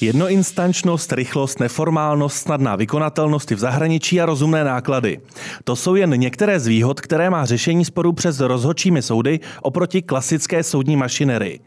[0.00, 5.20] Jednoinstančnost, rychlost, neformálnost, snadná vykonatelnost i v zahraničí a rozumné náklady.
[5.64, 10.62] To jsou jen některé z výhod, které má řešení sporů přes rozhodčími soudy oproti klasické
[10.62, 11.60] soudní mašinerii.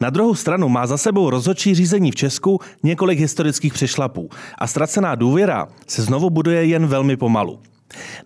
[0.00, 5.14] Na druhou stranu má za sebou rozhodčí řízení v Česku několik historických přešlapů a ztracená
[5.14, 7.58] důvěra se znovu buduje jen velmi pomalu.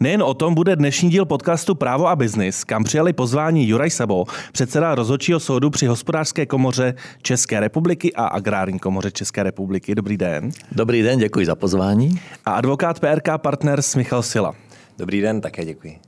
[0.00, 4.24] Nejen o tom bude dnešní díl podcastu Právo a biznis, kam přijali pozvání Juraj Sabo,
[4.52, 9.94] předseda rozhodčího soudu při hospodářské komoře České republiky a agrární komoře České republiky.
[9.94, 10.50] Dobrý den.
[10.72, 12.20] Dobrý den, děkuji za pozvání.
[12.46, 14.54] A advokát PRK Partners Michal Sila.
[14.98, 15.98] Dobrý den, také děkuji.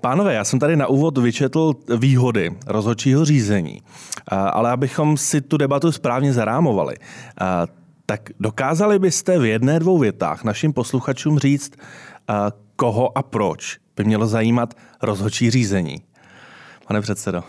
[0.00, 3.82] Pánové, já jsem tady na úvod vyčetl výhody rozhodčího řízení,
[4.28, 6.96] ale abychom si tu debatu správně zarámovali,
[8.06, 11.72] tak dokázali byste v jedné, dvou větách našim posluchačům říct,
[12.76, 16.02] koho a proč by mělo zajímat rozhodčí řízení?
[16.86, 17.44] Pane předsedo.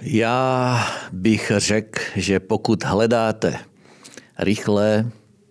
[0.00, 0.78] Já
[1.12, 3.58] bych řekl, že pokud hledáte
[4.38, 5.10] rychlé,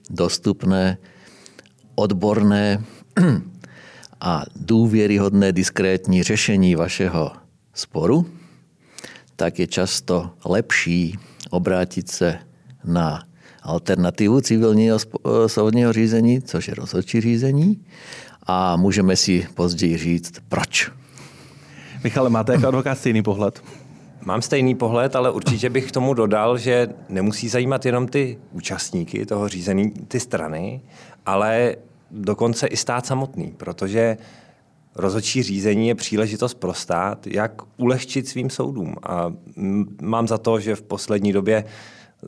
[0.10, 0.98] dostupné,
[1.96, 2.84] odborné
[4.22, 7.32] a důvěryhodné diskrétní řešení vašeho
[7.74, 8.30] sporu,
[9.36, 12.40] tak je často lepší obrátit se
[12.84, 13.24] na
[13.64, 17.86] alternativu civilního eh, soudního řízení, což je rozhodčí řízení.
[18.48, 20.92] A můžeme si později říct, proč.
[22.04, 23.64] Michale, máte jako advokát stejný pohled?
[24.26, 29.26] Mám stejný pohled, ale určitě bych k tomu dodal, že nemusí zajímat jenom ty účastníky
[29.26, 30.82] toho řízení, ty strany,
[31.26, 31.76] ale
[32.12, 34.18] dokonce i stát samotný, protože
[34.96, 38.96] rozhodčí řízení je příležitost pro stát, jak ulehčit svým soudům.
[39.04, 39.34] A
[40.02, 41.64] mám za to, že v poslední době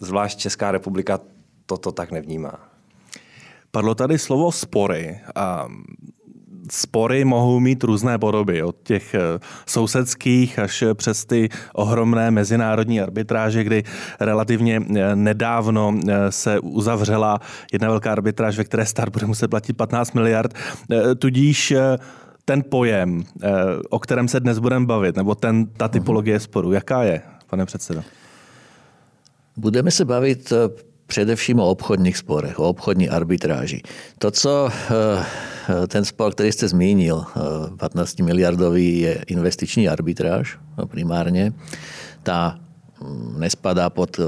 [0.01, 1.19] zvlášť Česká republika
[1.65, 2.59] toto tak nevnímá.
[3.71, 5.19] Padlo tady slovo spory.
[5.35, 5.67] A
[6.71, 9.19] spory mohou mít různé podoby, od těch eh,
[9.65, 13.83] sousedských až přes ty ohromné mezinárodní arbitráže, kdy
[14.19, 17.39] relativně eh, nedávno eh, se uzavřela
[17.73, 20.53] jedna velká arbitráž, ve které stát bude muset platit 15 miliard.
[21.19, 21.73] Tudíž
[22.45, 23.23] ten pojem,
[23.89, 28.03] o kterém se dnes budeme bavit, nebo ten, ta typologie sporu, jaká je, pane předsedo?
[29.57, 33.81] Budeme se bavit eh, především o obchodních sporech, o obchodní arbitráži.
[34.19, 37.25] To, co eh, ten spor, který jste zmínil,
[37.77, 41.53] 15 eh, miliardový je investiční arbitráž no, primárně.
[42.23, 42.59] Ta
[43.01, 44.19] mm, nespadá pod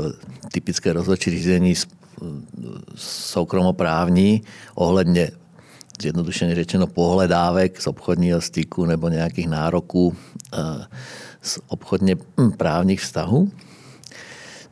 [0.52, 1.74] typické rozhodčí řízení
[2.96, 4.42] soukromoprávní
[4.76, 5.32] ohledně
[6.02, 10.16] zjednodušeně řečeno pohledávek z obchodního styku nebo nějakých nároků
[11.42, 13.52] z obchodně hm, právních vztahů.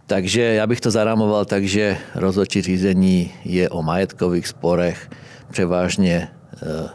[0.08, 5.10] Takže já bych to zarámoval tak, že rozhodčí řízení je o majetkových sporech,
[5.52, 6.90] převážně eh,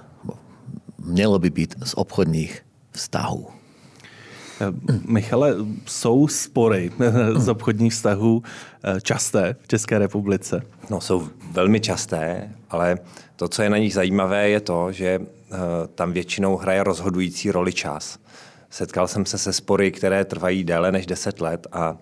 [0.98, 3.46] mělo by být z obchodních vztahů.
[4.60, 4.66] Eh,
[5.08, 5.54] Michale,
[5.86, 6.90] jsou spory
[7.34, 8.42] z obchodních vztahů
[8.84, 10.62] eh, časté v České republice?
[10.90, 12.98] No, jsou velmi časté, ale
[13.36, 15.20] to, co je na nich zajímavé, je to, že
[15.94, 18.18] tam většinou hraje rozhodující roli čas.
[18.70, 21.96] Setkal jsem se se spory, které trvají déle než 10 let a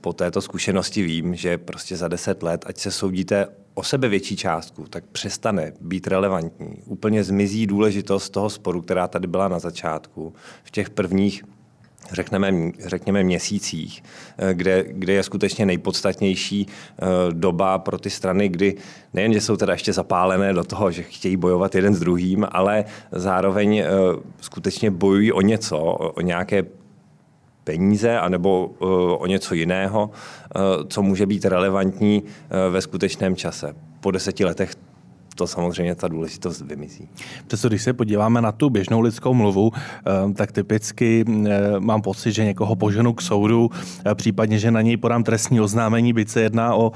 [0.00, 4.36] po této zkušenosti vím, že prostě za deset let, ať se soudíte o sebe větší
[4.36, 6.82] částku, tak přestane být relevantní.
[6.86, 10.34] Úplně zmizí důležitost toho sporu, která tady byla na začátku.
[10.64, 11.44] V těch prvních
[12.12, 14.02] řekneme, řekněme měsících,
[14.38, 18.74] eh, kde, kde je skutečně nejpodstatnější eh, doba pro ty strany, kdy
[19.14, 22.84] nejen, že jsou teda ještě zapálené do toho, že chtějí bojovat jeden s druhým, ale
[23.12, 23.84] zároveň
[24.40, 26.64] skutečně bojují o něco, o nějaké
[27.66, 28.88] peníze anebo uh,
[29.22, 33.74] o něco jiného, uh, co může být relevantní uh, ve skutečném čase.
[34.00, 34.70] Po deseti letech
[35.36, 37.08] to samozřejmě ta důležitost vymizí.
[37.46, 42.32] Přesto, když se podíváme na tu běžnou lidskou mluvu, eh, tak typicky eh, mám pocit,
[42.32, 43.70] že někoho poženu k soudu,
[44.06, 46.92] eh, případně, že na něj podám trestní oznámení, byť se jedná o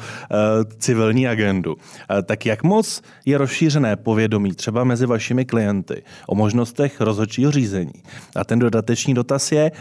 [0.79, 1.77] civilní agendu.
[2.25, 7.93] Tak jak moc je rozšířené povědomí třeba mezi vašimi klienty o možnostech rozhodčího řízení?
[8.37, 9.73] A ten dodatečný dotaz je,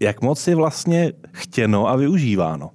[0.00, 2.70] jak moc je vlastně chtěno a využíváno?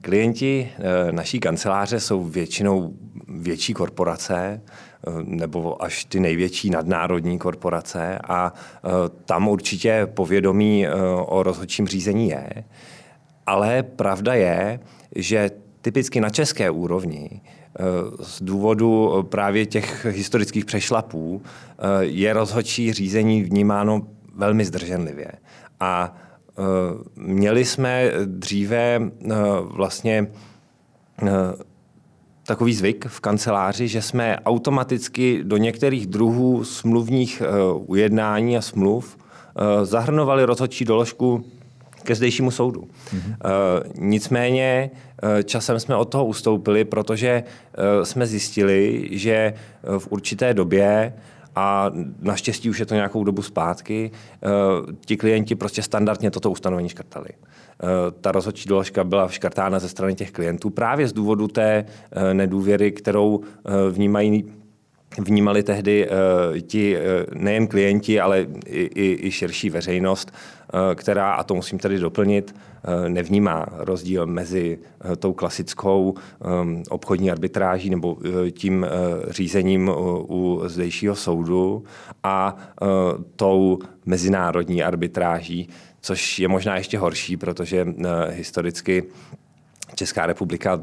[0.00, 0.68] Klienti
[1.10, 2.94] naší kanceláře jsou většinou
[3.28, 4.60] větší korporace
[5.06, 8.88] eh, nebo až ty největší nadnárodní korporace a eh,
[9.24, 10.90] tam určitě povědomí eh,
[11.26, 12.64] o rozhodčím řízení je.
[13.46, 14.80] Ale pravda je,
[15.16, 15.50] že
[15.80, 17.40] typicky na české úrovni
[18.20, 21.42] z důvodu právě těch historických přešlapů
[22.00, 25.32] je rozhodčí řízení vnímáno velmi zdrženlivě.
[25.80, 26.16] A
[27.16, 29.00] měli jsme dříve
[29.62, 30.26] vlastně
[32.46, 37.42] takový zvyk v kanceláři, že jsme automaticky do některých druhů smluvních
[37.76, 39.18] ujednání a smluv
[39.82, 41.44] zahrnovali rozhodčí doložku
[42.02, 42.80] ke zdejšímu soudu.
[42.80, 43.36] Mm-hmm.
[43.98, 44.90] Nicméně
[45.44, 47.42] časem jsme od toho ustoupili, protože
[48.02, 49.54] jsme zjistili, že
[49.98, 51.12] v určité době
[51.54, 51.90] a
[52.20, 54.10] naštěstí už je to nějakou dobu zpátky,
[55.06, 57.28] ti klienti prostě standardně toto ustanovení škrtali.
[58.20, 61.84] Ta rozhodčí doložka byla škrtána ze strany těch klientů právě z důvodu té
[62.32, 63.40] nedůvěry, kterou
[63.90, 64.44] vnímají
[65.18, 67.02] vnímali tehdy uh, ti uh,
[67.34, 70.32] nejen klienti, ale i, i, i širší veřejnost,
[70.74, 76.14] uh, která, a to musím tady doplnit, uh, nevnímá rozdíl mezi uh, tou klasickou
[76.62, 81.84] um, obchodní arbitráží nebo uh, tím uh, řízením u, u zdejšího soudu
[82.22, 82.88] a uh,
[83.36, 85.68] tou mezinárodní arbitráží,
[86.00, 87.94] což je možná ještě horší, protože uh,
[88.30, 89.02] historicky
[89.94, 90.82] Česká republika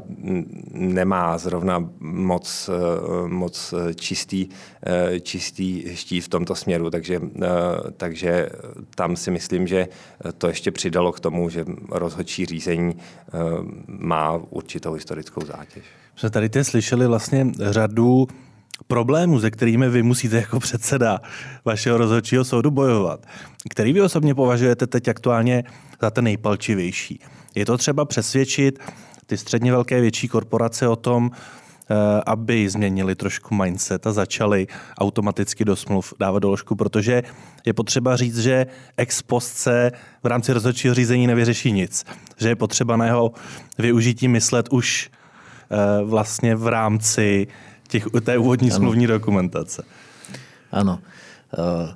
[0.72, 4.48] nemá zrovna moc, eh, moc čistý,
[4.86, 7.48] eh, čistý štít v tomto směru, takže, eh,
[7.96, 8.48] takže
[8.94, 9.88] tam si myslím, že
[10.38, 12.96] to ještě přidalo k tomu, že rozhodčí řízení
[13.86, 15.84] má určitou historickou zátěž.
[16.16, 18.26] Jsme tady teď slyšeli vlastně řadu
[18.86, 21.20] problémů, se kterými vy musíte jako předseda
[21.64, 23.26] vašeho rozhodčího soudu bojovat.
[23.70, 25.64] Který vy osobně považujete teď aktuálně
[26.00, 27.20] za ten nejpalčivější?
[27.54, 28.78] Je to třeba přesvědčit
[29.26, 31.94] ty středně velké větší korporace o tom, eh,
[32.26, 34.66] aby změnili trošku mindset a začali
[34.98, 37.22] automaticky do smluv dávat doložku, protože
[37.66, 38.66] je potřeba říct, že
[38.96, 42.04] ex post se v rámci rozhodčího řízení nevyřeší nic.
[42.36, 43.32] Že je potřeba na jeho
[43.78, 45.10] využití myslet už
[45.70, 47.46] eh, vlastně v rámci
[47.88, 48.76] těch, té úvodní ano.
[48.76, 49.84] smluvní dokumentace.
[50.72, 50.98] Ano.
[51.58, 51.88] Uh,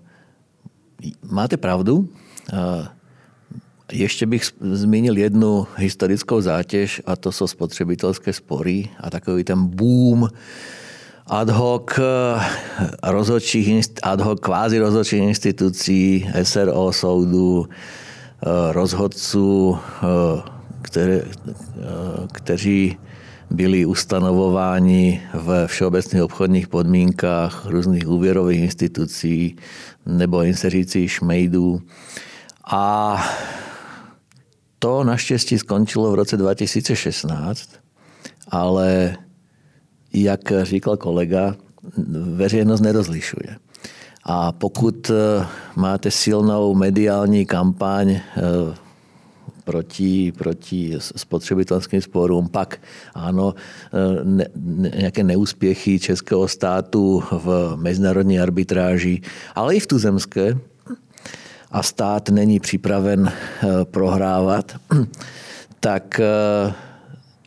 [1.30, 2.08] máte pravdu.
[3.92, 10.28] Ještě bych zmínil jednu historickou zátěž a to jsou spotřebitelské spory a takový ten boom
[11.26, 12.02] ad hoc eh,
[13.02, 20.42] rozhodčích, ad hoc kvázi rozhodčích institucí, SRO soudu, eh, rozhodců, eh,
[20.82, 21.22] které,
[22.32, 22.96] kteří
[23.50, 29.56] byli ustanovováni v všeobecných obchodních podmínkách různých úvěrových institucí
[30.06, 31.80] nebo inseřící šmejdů.
[32.70, 33.16] A
[34.78, 37.70] to naštěstí skončilo v roce 2016,
[38.48, 39.16] ale
[40.12, 41.56] jak říkal kolega,
[42.34, 43.56] veřejnost nerozlišuje.
[44.24, 45.46] A pokud eh,
[45.76, 48.22] máte silnou mediální kampaň eh,
[49.64, 52.80] proti, proti spotřebitelským sporům, pak
[53.14, 54.46] ano, eh, ne,
[54.96, 59.20] nějaké neúspěchy českého státu v mezinárodní arbitráži,
[59.54, 60.58] ale i v tuzemské,
[61.70, 64.76] a stát není připraven eh, prohrávat,
[65.80, 66.72] tak eh,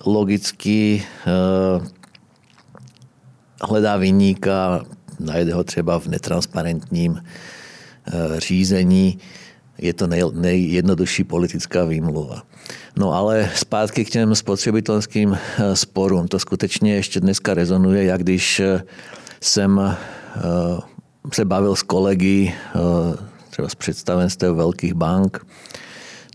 [0.06, 1.88] logicky eh,
[3.62, 4.86] hledá vyníka,
[5.20, 7.24] najde ho třeba v netransparentním
[8.38, 9.20] řízení.
[9.78, 12.44] Je to nej, nejjednodušší politická výmluva.
[12.96, 15.38] No ale zpátky k těm spotřebitelským
[15.74, 16.28] sporům.
[16.28, 18.62] To skutečně ještě dneska rezonuje, jak když
[19.42, 19.98] jsem
[21.34, 22.54] se bavil s kolegy
[23.60, 25.46] třeba z představenstv velkých bank,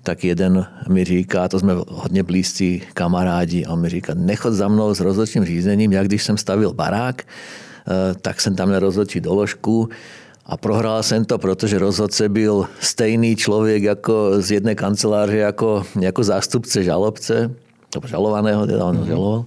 [0.03, 4.69] tak jeden mi říká, to jsme hodně blízcí kamarádi, a on mi říká, nechod za
[4.69, 9.89] mnou s rozhodčím řízením, jak když jsem stavil barák, eh, tak jsem tam nerozhodčí doložku
[10.47, 16.25] a prohrál jsem to, protože rozhodce byl stejný člověk jako z jedné kanceláře jako, jako
[16.25, 17.51] zástupce žalobce,
[17.95, 19.07] nebo žalovaného, teda on mm-hmm.
[19.07, 19.45] žaloval.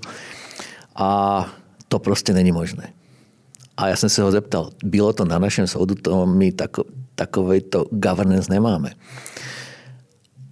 [0.96, 1.46] A
[1.88, 2.90] to prostě není možné.
[3.78, 6.84] A já jsem se ho zeptal, bylo to na našem soudu, to my tako,
[7.18, 8.94] takovýto governance nemáme.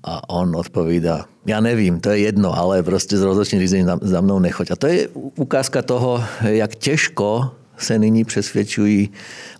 [0.03, 4.39] A on odpovídá, já nevím, to je jedno, ale prostě z rozhodčím řízení za mnou
[4.39, 4.71] nechoď.
[4.71, 9.09] A to je ukázka toho, jak těžko se nyní přesvědčují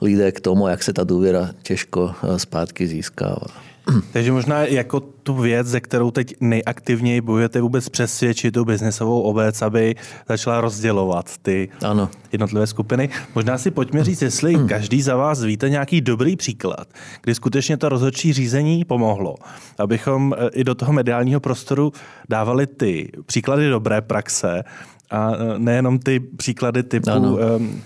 [0.02, 3.75] lidé k tomu, jak se ta důvěra těžko eh, zpátky získává.
[4.14, 9.62] Takže možná jako tu věc, ze kterou teď nejaktivněji bojujete vůbec přesvědčit tu biznesovou obec,
[9.62, 9.96] aby
[10.30, 12.10] začala rozdělovat ty ano.
[12.32, 13.10] jednotlivé skupiny.
[13.36, 14.68] Možná si pojďme říct, jestli hmm.
[14.68, 16.88] každý za vás víte nějaký dobrý příklad,
[17.22, 19.36] kdy skutečně to rozhodčí řízení pomohlo,
[19.78, 21.94] abychom eh, i do toho mediálního prostoru
[22.30, 24.64] dávali ty příklady dobré praxe
[25.10, 27.38] a eh, nejenom ty příklady typu ano.
[27.56, 27.82] Um,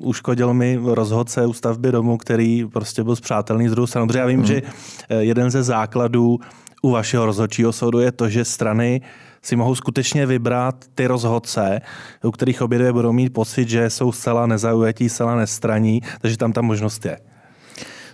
[0.00, 4.06] uškodil mi rozhodce u stavby domu, který prostě byl zpřátelný z druhou stranu.
[4.06, 4.46] Protože já vím, mm.
[4.46, 4.62] že
[5.08, 6.38] eh, jeden ze základů
[6.82, 9.00] u vašeho rozhodčího soudu je to, že strany
[9.42, 11.80] si mohou skutečně vybrat ty rozhodce,
[12.24, 16.52] u kterých obě dvě budou mít pocit, že jsou zcela nezaujatí, zcela nestraní, takže tam
[16.52, 17.18] ta možnost je.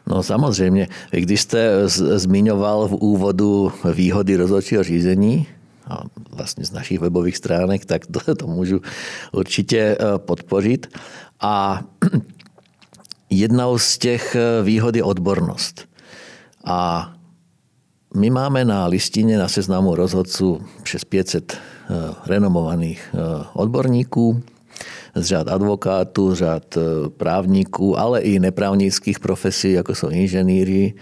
[0.07, 0.89] No samozřejmě.
[1.11, 5.47] Když jste zmiňoval v úvodu výhody rozhodčího řízení,
[5.89, 8.81] a vlastně z našich webových stránek, tak to, to můžu
[9.33, 10.87] určitě eh, podpořit.
[11.41, 11.83] A
[13.31, 15.89] jedna z těch eh, výhod je odbornost.
[16.65, 17.13] A
[18.15, 21.59] my máme na listine na seznamu rozhodcu přes 500
[22.27, 23.15] renomovaných
[23.53, 24.43] odborníků
[25.15, 26.79] z řad advokátů, z řad
[27.17, 30.95] právníků, ale i neprávnických profesí, jako jsou inženýri,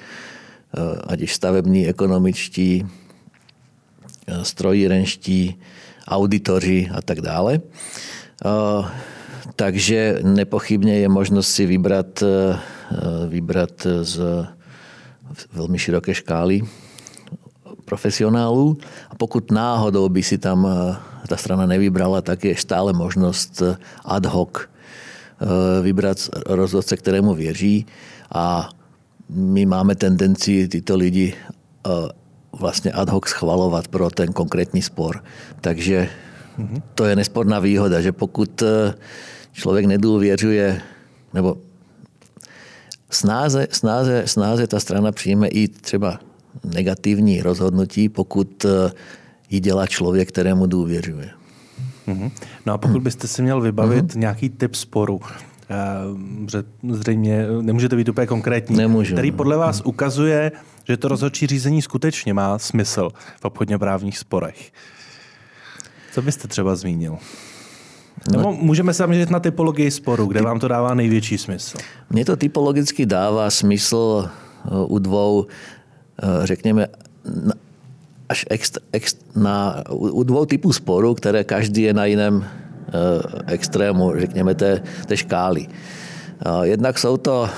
[1.06, 2.86] ať už stavební, ekonomičtí,
[4.42, 5.58] strojírenští,
[6.08, 7.60] auditoři a tak dále.
[9.56, 12.22] Takže nepochybně je možnost si vybrat,
[13.28, 14.20] vybrat z
[15.52, 16.62] velmi široké škály
[17.84, 18.76] profesionálů.
[19.10, 20.68] A pokud náhodou by si tam
[21.28, 23.62] ta strana nevybrala, tak je stále možnost
[24.04, 24.50] ad hoc
[25.82, 27.86] vybrat rozhodce, kterému věří.
[28.34, 28.68] A
[29.28, 31.34] my máme tendenci tyto lidi
[32.52, 35.24] vlastně ad hoc schvalovat pro ten konkrétní spor.
[35.60, 36.08] Takže
[36.94, 38.94] to je nesporná výhoda, že pokud eh,
[39.54, 40.82] člověk nedůvěřuje,
[41.34, 41.56] nebo
[43.10, 46.20] snáze, snáze, snáze ta strana přijme i třeba
[46.64, 48.92] negativní rozhodnutí, pokud eh,
[49.50, 51.30] ji dělá člověk, kterému důvěřuje.
[52.06, 52.30] Mhm.
[52.66, 54.18] No a pokud byste si měl vybavit uh-huh.
[54.18, 55.20] nějaký typ sporu,
[55.70, 59.12] eh, zřejmě nemůžete být úplně konkrétní, Nemůžu.
[59.12, 60.52] který podle vás ukazuje,
[60.84, 64.72] že to rozhodčí řízení skutečně má smysl v obchodně právních sporech.
[66.12, 67.18] Co byste třeba zmínil?
[68.32, 71.78] Nebo můžeme se zaměřit na typologii sporu, kde vám to dává největší smysl?
[72.10, 75.46] Mně to typologicky dává smysl eh, u dvou,
[76.22, 76.86] eh, řekněme,
[78.28, 82.92] až ext, ext, na, u dvou typů sporů, které každý je na jiném eh,
[83.46, 85.66] extrému, řekněme, té, té škály.
[86.62, 87.48] Jednak jsou to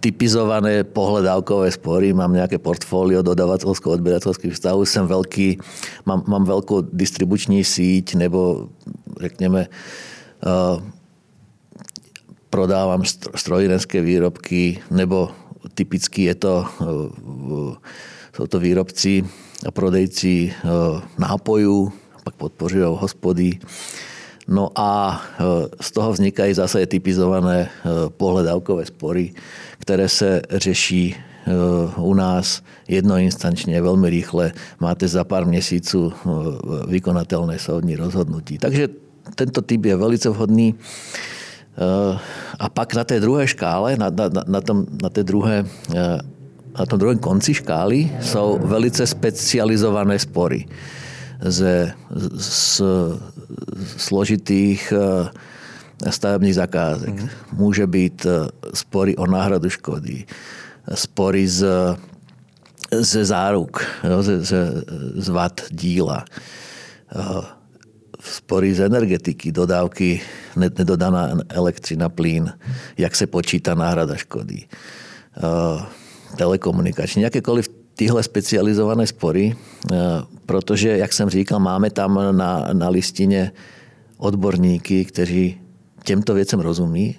[0.00, 5.58] typizované pohledávkové spory, mám nějaké portfolio dodavatelsko-odběratelských vztahů, jsem velký,
[6.06, 8.68] mám, mám velkou distribuční síť nebo
[9.20, 9.66] řekněme
[10.46, 10.82] uh,
[12.50, 13.02] prodávám
[13.34, 15.30] strojírenské výrobky nebo
[15.74, 17.74] typicky je to, uh,
[18.36, 19.24] jsou to výrobci
[19.66, 21.92] a prodejci uh, nápojů,
[22.24, 23.58] pak podporují hospody.
[24.48, 25.22] No a
[25.80, 27.70] z toho vznikají zase typizované
[28.16, 29.32] pohledávkové spory,
[29.78, 31.52] které se řeší eh,
[31.96, 34.52] u nás jednoinstančně, velmi rychle.
[34.80, 36.30] Máte za pár měsíců eh,
[36.86, 38.58] vykonatelné soudní rozhodnutí.
[38.58, 38.88] Takže
[39.34, 40.74] tento typ je velice vhodný.
[40.74, 42.18] Eh,
[42.58, 45.64] a pak na té druhé škále, na, na, na, tom, na té druhé
[46.78, 50.66] na tom druhém konci škály jsou velice specializované spory
[51.40, 51.92] ze
[52.38, 52.82] z,
[53.96, 54.92] složitých
[56.10, 57.20] stavebních zakázek.
[57.20, 57.28] Mm.
[57.52, 60.24] Může být eh, spory o náhradu škody,
[60.94, 61.66] spory z,
[62.92, 63.84] ze záruk,
[64.20, 64.84] ze, ze,
[65.14, 66.24] z vad díla,
[67.16, 67.44] eh,
[68.22, 70.20] spory z energetiky, dodávky,
[70.56, 72.52] nedodaná elektřina, plyn,
[72.98, 75.82] jak se počítá náhrada škody, eh,
[76.36, 79.56] telekomunikační, jakékoliv tyhle specializované spory,
[80.46, 83.52] protože, jak jsem říkal, máme tam na, na listině
[84.16, 85.60] odborníky, kteří
[86.04, 87.16] těmto věcem rozumí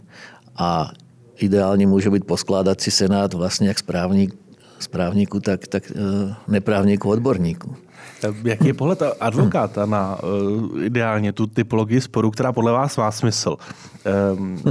[0.55, 0.91] a
[1.37, 4.35] ideálně může být poskládací senát vlastně jak správník,
[4.79, 7.75] správníků, tak, tak eh, neprávníků, odborníků.
[8.43, 13.57] Jaký je pohled advokáta na uh, ideálně tu typologii sporu, která podle vás má smysl?
[14.33, 14.61] Um,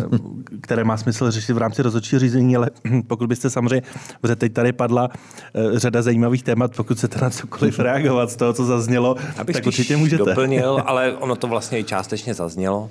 [0.60, 2.70] které má smysl řešit v rámci rozhodčího řízení, ale
[3.06, 3.82] pokud byste samozřejmě,
[4.20, 8.52] protože teď tady padla uh, řada zajímavých témat, pokud chcete na cokoliv reagovat z toho,
[8.52, 10.24] co zaznělo, Abych tak určitě můžete.
[10.24, 12.90] doplnil, ale ono to vlastně i částečně zaznělo.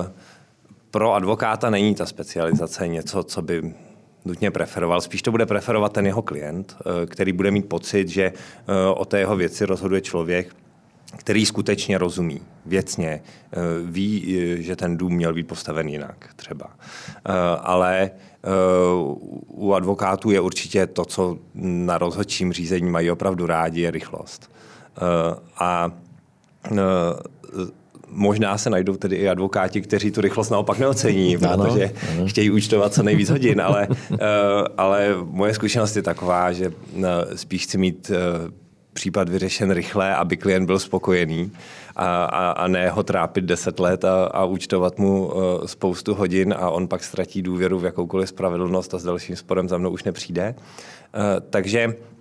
[0.00, 0.06] Uh,
[0.90, 3.74] pro advokáta není ta specializace něco, co by
[4.28, 5.00] nutně preferoval.
[5.00, 8.34] Spíš to bude preferovat ten jeho klient, eh, který bude mít pocit, že eh,
[8.94, 10.56] o té jeho věci rozhoduje člověk,
[11.16, 16.70] který skutečně rozumí věcně, eh, ví, že ten dům měl být postaven jinak třeba.
[17.60, 18.10] Ale
[19.46, 24.50] u advokátů je určitě to, co na rozhodčím řízení mají opravdu rádi, je rychlost.
[25.58, 25.90] A
[28.10, 32.26] možná se najdou tedy i advokáti, kteří tu rychlost naopak neocení, protože ano.
[32.26, 34.18] chtějí účtovat co nejvíc hodin, ale, uh,
[34.76, 38.50] ale moje zkušenost je taková, že uh, spíš chci mít uh,
[38.92, 41.52] případ vyřešen rychle, aby klient byl spokojený
[41.96, 45.32] a, a, a ne ho trápit deset let a, a účtovat mu
[45.66, 49.78] spoustu hodin a on pak ztratí důvěru v jakoukoliv spravedlnost a s dalším sporem za
[49.78, 50.54] mnou už nepřijde.
[51.50, 52.17] Takže Eh,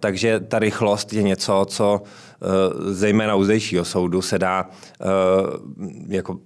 [0.00, 2.46] takže ta rychlost je něco, co eh,
[2.92, 4.70] zejména u zdejšího soudu se dá
[5.00, 5.04] eh,
[6.08, 6.38] jako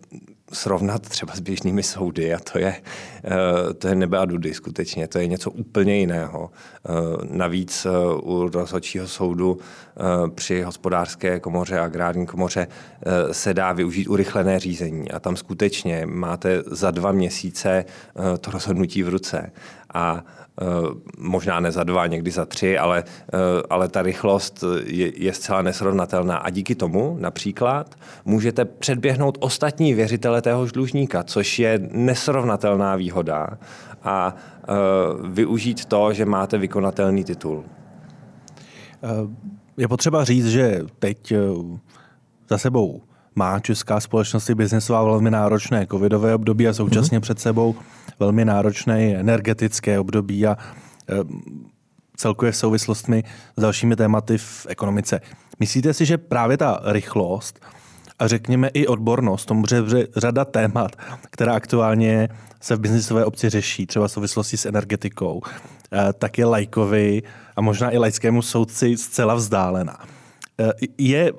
[0.53, 2.75] srovnat třeba s běžnými soudy a to je,
[3.25, 6.51] eh, to je nebe a dudy skutečně, to je něco úplně jiného.
[6.51, 6.91] Eh,
[7.31, 7.91] navíc eh,
[8.23, 9.59] u rozhodčího soudu
[10.35, 12.67] při hospodářské komoře a agrární komoře
[13.33, 17.85] se dá využít urychlené řízení a tam skutečně máte za dva měsíce
[18.41, 19.53] to rozhodnutí v ruce.
[19.95, 20.38] A Eh,
[21.19, 23.37] možná ne za dva, někdy za tři, ale, eh,
[23.71, 26.37] ale ta rychlost je, je zcela nesrovnatelná.
[26.37, 33.49] A díky tomu například můžete předběhnout ostatní věřitele téhož dlužníka, což je nesrovnatelná výhoda
[34.03, 34.73] a eh,
[35.29, 37.65] využít to, že máte vykonatelný titul.
[39.77, 41.33] Je potřeba říct, že teď
[42.49, 43.03] za sebou
[43.39, 47.23] má česká společnost i biznesová velmi náročné covidové období a současně mm-hmm.
[47.23, 47.75] před sebou
[48.19, 51.15] velmi náročné energetické období a e,
[52.17, 53.25] celkově v souvislostmi
[53.57, 55.21] s dalšími tématy v ekonomice.
[55.61, 57.61] Myslíte si, že právě ta rychlost
[58.19, 59.65] a řekněme i odbornost, tomu
[60.17, 60.97] řada témat,
[61.31, 62.29] která aktuálně
[62.61, 65.43] se v biznisové obci řeší, třeba v souvislosti s energetikou,
[65.93, 67.23] e, tak je lajkovi
[67.57, 69.97] a možná i lajskému soudci zcela vzdálena.
[70.61, 71.33] E, je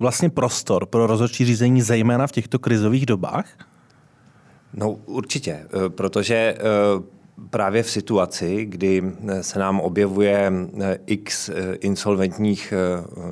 [0.00, 3.46] vlastně prostor pro rozhodčí řízení zejména v těchto krizových dobách?
[4.74, 6.58] No určitě, eh, protože eh,
[7.50, 10.52] právě v situaci, kdy eh, se nám objevuje
[11.06, 12.74] x insolventních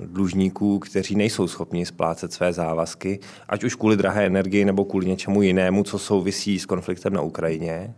[0.06, 5.42] dlužníků, kteří nejsou schopni splácet své závazky, ať už kvůli drahé energii nebo kvůli něčemu
[5.42, 7.94] jinému, co souvisí s konfliktem na Ukrajině,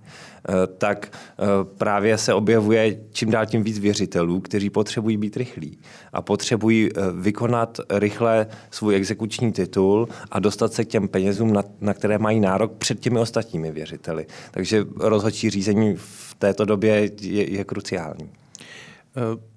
[0.78, 1.44] tak eh,
[1.78, 5.78] právě se objevuje čím dál tím víc věřitelů, kteří potřebují být rychlí
[6.12, 11.62] a potřebují eh, vykonat rychle svůj exekuční titul a dostat se k těm penězům, na,
[11.80, 14.26] na které mají nárok před těmi ostatními věřiteli.
[14.50, 18.30] Takže rozhodčí řízení v této době je, je kruciální.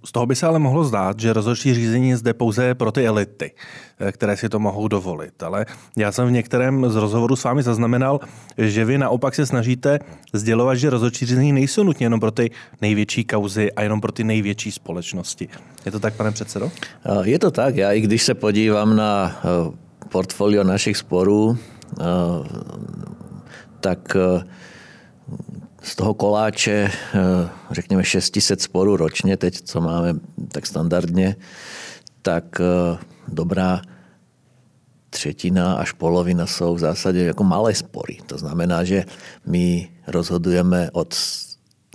[0.05, 3.07] Z toho by se ale mohlo zdát, že rozhodčí řízení je zde pouze pro ty
[3.07, 3.51] elity,
[3.99, 5.43] eh, které si to mohou dovolit.
[5.43, 5.65] Ale
[5.97, 8.19] já jsem v některém z rozhovorů s vámi zaznamenal,
[8.57, 9.99] že vy naopak se snažíte
[10.33, 14.23] sdělovat, že rozhodčí řízení nejsou nutně jenom pro ty největší kauzy a jenom pro ty
[14.23, 15.49] největší společnosti.
[15.85, 16.71] Je to tak, pane předsedo?
[17.05, 17.75] Eh, je to tak.
[17.75, 19.71] Já i když se podívám na eh,
[20.09, 21.57] portfolio našich sporů,
[23.79, 24.17] tak
[25.83, 30.13] z toho koláče, eh, řekněme 600 sporů ročně, teď co máme
[30.51, 31.35] tak standardně,
[32.21, 33.81] tak eh, dobrá
[35.09, 38.17] třetina až polovina jsou v zásadě jako malé spory.
[38.25, 39.05] To znamená, že
[39.45, 41.15] my rozhodujeme od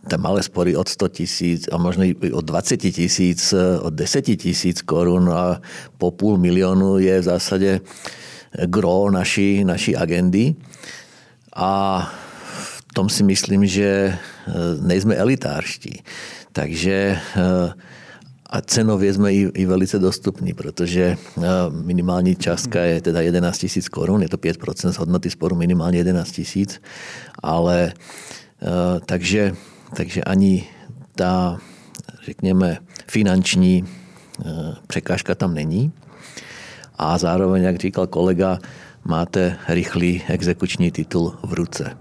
[0.09, 4.37] té malé spory od 100 tisíc a možno i od 20 tisíc, eh, od 10
[4.37, 5.61] tisíc korun a
[5.99, 7.81] po půl milionu je v zásadě
[8.67, 10.55] gro naší, naší agendy.
[11.57, 12.13] A
[12.93, 16.03] tom si myslím, že eh, nejsme elitárští.
[16.53, 17.73] Takže eh,
[18.51, 23.89] a cenově jsme i, i velice dostupní, protože eh, minimální částka je teda 11 tisíc
[23.89, 26.81] korun, je to 5% z hodnoty sporu minimálně 11 tisíc,
[27.43, 27.93] ale
[29.07, 29.55] takže,
[29.95, 30.67] takže ani
[31.15, 31.59] ta,
[32.25, 33.85] řekněme, finanční
[34.87, 35.93] překážka tam není.
[36.99, 38.59] A zároveň, jak říkal kolega,
[39.05, 41.97] máte rychlý exekuční titul v ruce.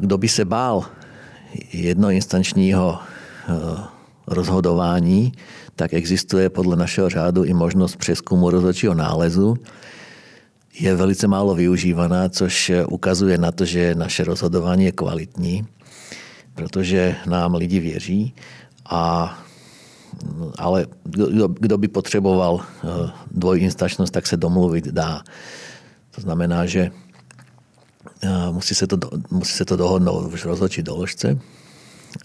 [0.00, 0.84] Kdo by se bál
[1.72, 3.52] jednoinstančního eh,
[4.26, 5.32] rozhodování,
[5.76, 9.56] tak existuje podle našeho řádu i možnost přeskumu rozhodčího nálezu.
[10.80, 15.66] Je velice málo využívaná, což ukazuje na to, že naše rozhodování je kvalitní,
[16.54, 18.34] protože nám lidi věří.
[18.86, 19.38] A,
[20.58, 22.88] ale kdo, kdo by potřeboval eh,
[23.30, 25.22] dvojinstančnost, tak se domluvit dá.
[26.10, 26.90] To znamená, že
[28.50, 28.98] musí se to,
[29.30, 31.38] musí se to dohodnout v rozhodčí doložce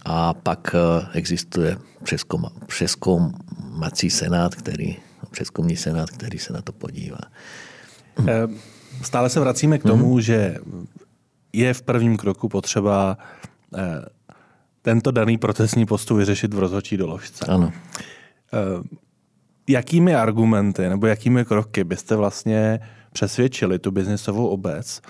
[0.04, 0.78] a pak e,
[1.18, 4.96] existuje přeskum, přeskoumací senát, který,
[5.30, 7.18] přeskumní senát, který se na to podívá.
[8.28, 8.48] E,
[9.02, 10.20] stále se vracíme k tomu, hmm.
[10.20, 10.58] že
[11.52, 13.18] je v prvním kroku potřeba
[14.82, 17.44] tento daný procesní postup vyřešit v rozhodčí doložce.
[17.46, 17.72] Ano.
[19.68, 22.80] Jakými argumenty nebo jakými kroky byste vlastně
[23.12, 25.00] přesvědčili tu biznisovou obec,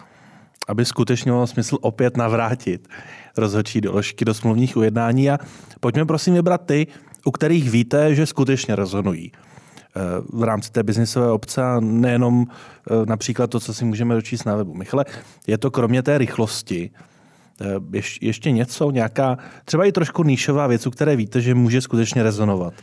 [0.66, 2.88] aby skutečně mělo smysl opět navrátit
[3.36, 5.38] rozhodčí doložky do smluvních ujednání a
[5.80, 6.86] pojďme prosím vybrat ty,
[7.24, 10.00] u kterých víte, že skutečně rozhodují eh,
[10.32, 14.56] v rámci té biznisové obce a nejenom eh, například to, co si můžeme dočíst na
[14.56, 14.74] webu.
[14.74, 15.04] Michale,
[15.46, 16.90] je to kromě té rychlosti
[17.60, 17.66] eh,
[18.20, 22.74] ještě něco, nějaká třeba i trošku níšová věc, u které víte, že může skutečně rezonovat?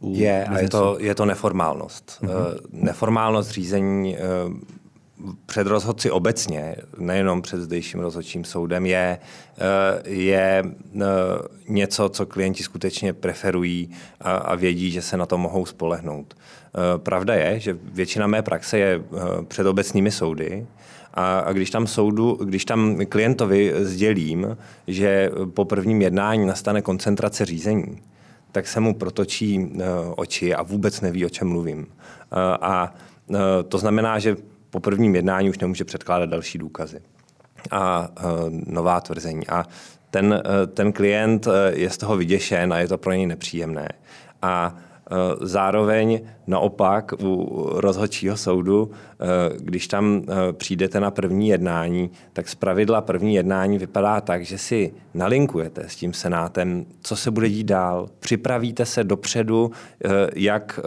[0.00, 2.18] Je, a je to, je to neformálnost.
[2.22, 2.58] Uh-huh.
[2.72, 4.16] Neformálnost řízení
[5.46, 9.18] před rozhodci obecně, nejenom před zdejším rozhodčím soudem, je,
[9.58, 11.02] eh, je eh,
[11.68, 16.34] něco, co klienti skutečně preferují a vědí, že se na to mohou spolehnout.
[16.34, 19.02] Eh, pravda je, že většina mé praxe je
[19.48, 20.66] před obecnými soudy
[21.14, 24.56] A, a když tam soudu, když tam klientovi sdělím,
[24.86, 28.02] že po prvním jednání nastane koncentrace řízení,
[28.52, 29.72] tak se mu protočí
[30.16, 31.86] oči a vůbec neví, o čem mluvím.
[32.60, 32.94] A
[33.26, 33.36] uh,
[33.68, 34.36] to znamená, že
[34.74, 37.00] po prvním jednání už nemůže předkládat další důkazy
[37.70, 39.46] a uh, nová tvrzení.
[39.46, 39.64] A
[40.10, 43.88] ten, uh, ten klient uh, je z toho vyděšen a je to pro něj nepříjemné.
[44.42, 44.76] A
[45.40, 49.26] zároveň naopak u rozhodčího soudu, eh,
[49.58, 54.58] když tam eh, přijdete na první jednání, tak z pravidla první jednání vypadá tak, že
[54.58, 58.08] si nalinkujete s tím senátem, co se bude dít dál.
[58.18, 59.70] Připravíte se dopředu,
[60.34, 60.80] jak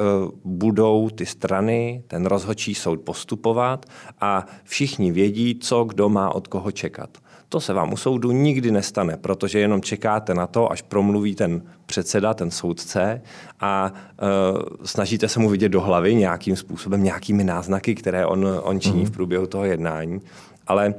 [0.44, 3.86] budou ty strany, ten rozhodčí soud postupovat
[4.22, 7.18] a všichni vědí, co kdo má od koho čekat.
[7.50, 11.62] To se vám u soudu nikdy nestane, protože jenom čekáte na to, až promluví ten
[11.86, 13.22] předseda, ten soudce
[13.60, 18.80] a uh, snažíte se mu vidět do hlavy nějakým způsobem, nějakými náznaky, které on, on
[18.80, 19.08] činí mm-hmm.
[19.08, 20.22] v průběhu toho jednání.
[20.68, 20.94] Ale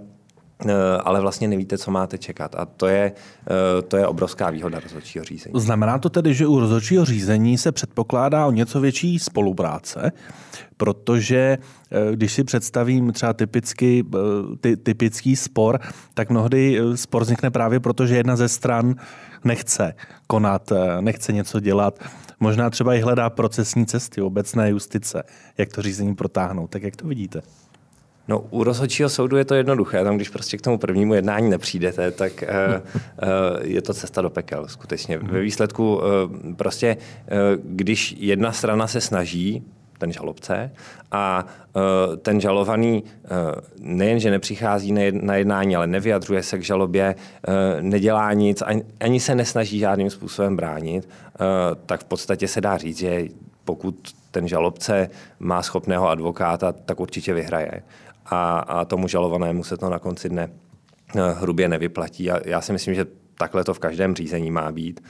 [0.67, 2.55] e, ale vlastně nevíte, co máte čekat.
[2.55, 3.13] A to je,
[3.79, 5.61] e, to je obrovská výhoda rozhodčího řízení.
[5.61, 10.13] Znamená to tedy, že u rozhodčího řízení se předpokládá o něco větší spolupráce,
[10.77, 11.59] protože
[12.15, 14.05] když si představím třeba typicky,
[14.61, 15.81] ty, typický spor,
[16.15, 18.95] tak mnohdy spor vznikne právě proto, že jedna ze stran
[19.45, 19.95] nechce
[20.27, 21.99] konat, eh, nechce něco dělat.
[22.41, 25.23] Možná třeba i hledá procesní cesty obecné justice,
[25.59, 26.71] jak to řízení protáhnout.
[26.71, 27.43] Tak jak to vidíte?
[28.29, 30.05] No, u rozhodčího soudu je to jednoduché.
[30.05, 32.45] Tam, když prostě k tomu prvnímu jednání nepřijdete, tak
[33.63, 35.19] je to cesta do pekel, skutečně.
[35.19, 36.03] Ve výsledku uh,
[36.57, 36.97] prostě,
[37.65, 39.65] když jedna strana se snaží
[39.99, 40.73] ten žalobce.
[41.13, 43.29] A uh, ten žalovaný uh,
[43.81, 48.63] nejenže nepřichází na jednání, ale nevyjadřuje se k žalobě, uh, nedělá nic,
[49.01, 51.09] ani, se nesnaží žádným způsobem bránit,
[51.87, 53.25] tak v podstatě se dá říct, že
[53.65, 53.95] pokud
[54.31, 57.83] ten žalobce má schopného advokáta, tak určitě vyhraje.
[58.27, 60.51] A, tomu žalovanému se to na konci dne
[61.35, 62.31] hrubě nevyplatí.
[62.31, 63.07] A já si myslím, že
[63.39, 65.01] takhle to v každém řízení má být.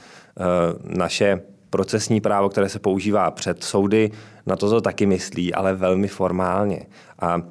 [0.83, 4.11] Naše procesní právo, které se používá před soudy,
[4.45, 6.85] na to to taky myslí, ale velmi formálně.
[7.19, 7.41] A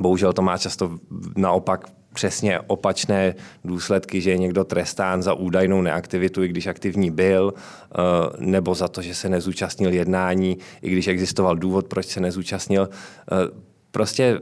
[0.00, 0.98] bohužel to má často
[1.36, 7.54] naopak přesně opačné důsledky, že je někdo trestán za údajnou neaktivitu, i když aktivní byl,
[7.56, 7.96] eh,
[8.38, 12.88] nebo za to, že se nezúčastnil jednání, i když existoval důvod, proč se nezúčastnil.
[12.92, 13.36] Eh,
[13.90, 14.40] prostě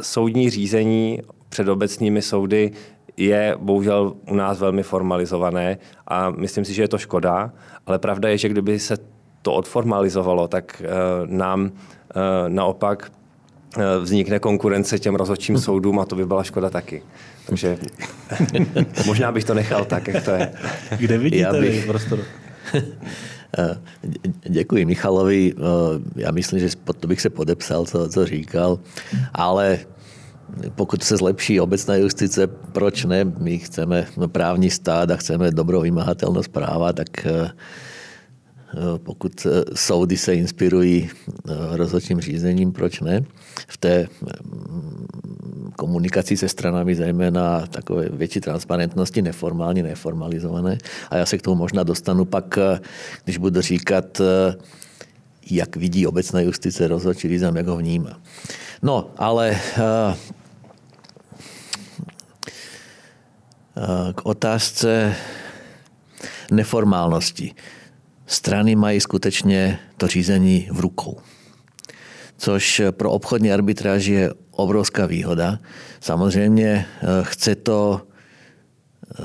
[0.00, 2.72] soudní řízení před obecními soudy
[3.16, 7.52] je bohužel u nás velmi formalizované a myslím si, že je to škoda,
[7.86, 8.96] ale pravda je, že kdyby se
[9.42, 11.70] to odformalizovalo, tak uh, nám uh,
[12.48, 13.12] naopak
[13.76, 17.02] uh, vznikne konkurence těm rozhodčím soudům a to by byla škoda taky.
[17.46, 17.78] Takže
[19.06, 20.52] možná bych to nechal tak, jak to je.
[20.98, 21.86] Kde vidíte Já bych...
[21.86, 22.18] prostor?
[24.48, 25.54] Děkuji Michalovi.
[26.16, 28.78] Já myslím, že pod to bych se podepsal, co, co říkal,
[29.34, 29.78] ale
[30.74, 33.24] pokud se zlepší obecná justice, proč ne?
[33.24, 37.50] My chceme právní stát a chceme dobrou vymahatelnost práva, tak eh,
[38.98, 43.24] pokud eh, soudy se inspirují eh, rozhodčím řízením, proč ne?
[43.68, 45.06] V té mm,
[45.76, 50.78] komunikaci se stranami zejména takové větší transparentnosti, neformální, neformalizované.
[51.10, 52.58] A já se k tomu možná dostanu pak,
[53.24, 54.20] když budu říkat,
[55.50, 58.20] jak vidí obecná justice rozhodčí řízem, jak ho vnímá.
[58.82, 59.56] No, ale
[64.14, 65.14] k otázce
[66.50, 67.54] neformálnosti.
[68.26, 71.18] Strany mají skutečně to řízení v rukou.
[72.38, 75.58] Což pro obchodní arbitráž je obrovská výhoda.
[76.00, 79.22] Samozřejmě eh, chce to eh,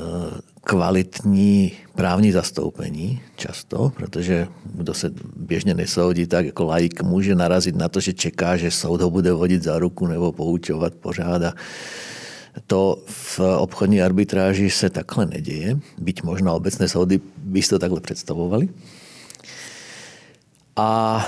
[0.63, 7.89] kvalitní právní zastoupení často, protože kdo se běžně nesoudí, tak jako laik může narazit na
[7.89, 11.54] to, že čeká, že soud ho bude vodit za ruku nebo poučovat pořád a
[12.67, 18.02] to v obchodní arbitráži se takhle neděje, byť možná obecné soudy by si to takhle
[18.02, 18.70] představovali.
[20.76, 21.22] A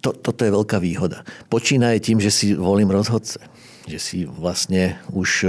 [0.00, 1.24] to, toto je velká výhoda.
[1.48, 3.38] Počínaje tím, že si volím rozhodce.
[3.86, 5.46] Že si vlastně už,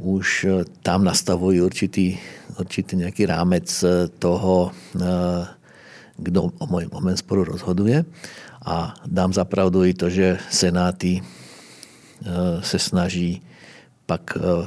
[0.00, 0.46] už
[0.82, 2.18] tam nastavují určitý,
[2.58, 3.84] určitý nějaký rámec
[4.18, 4.70] toho,
[6.16, 8.04] kdo o o sporu rozhoduje.
[8.64, 11.22] A dám zapravdu i to, že senáty
[12.60, 13.42] se snaží
[14.10, 14.66] pak eh,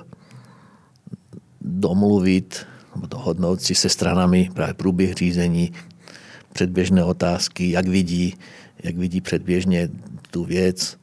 [1.61, 5.71] domluvit nebo dohodnout si se stranami právě průběh řízení,
[6.53, 8.35] předběžné otázky, jak vidí,
[8.83, 9.89] jak vidí předběžně
[10.31, 10.97] tu věc.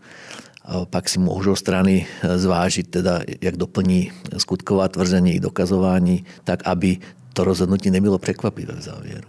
[0.65, 6.65] A pak si můžou strany eh, zvážit, teda, jak doplní skutková tvrzení i dokazování, tak
[6.65, 6.97] aby
[7.33, 9.29] to rozhodnutí nebylo překvapivé v závěru.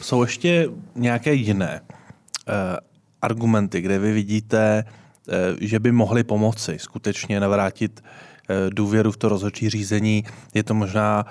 [0.00, 1.80] Jsou ještě nějaké jiné
[3.22, 4.84] argumenty, kde vy vidíte
[5.60, 8.04] že by mohli pomoci skutečně navrátit
[8.70, 10.24] důvěru v to rozhodčí řízení.
[10.54, 11.26] Je to možná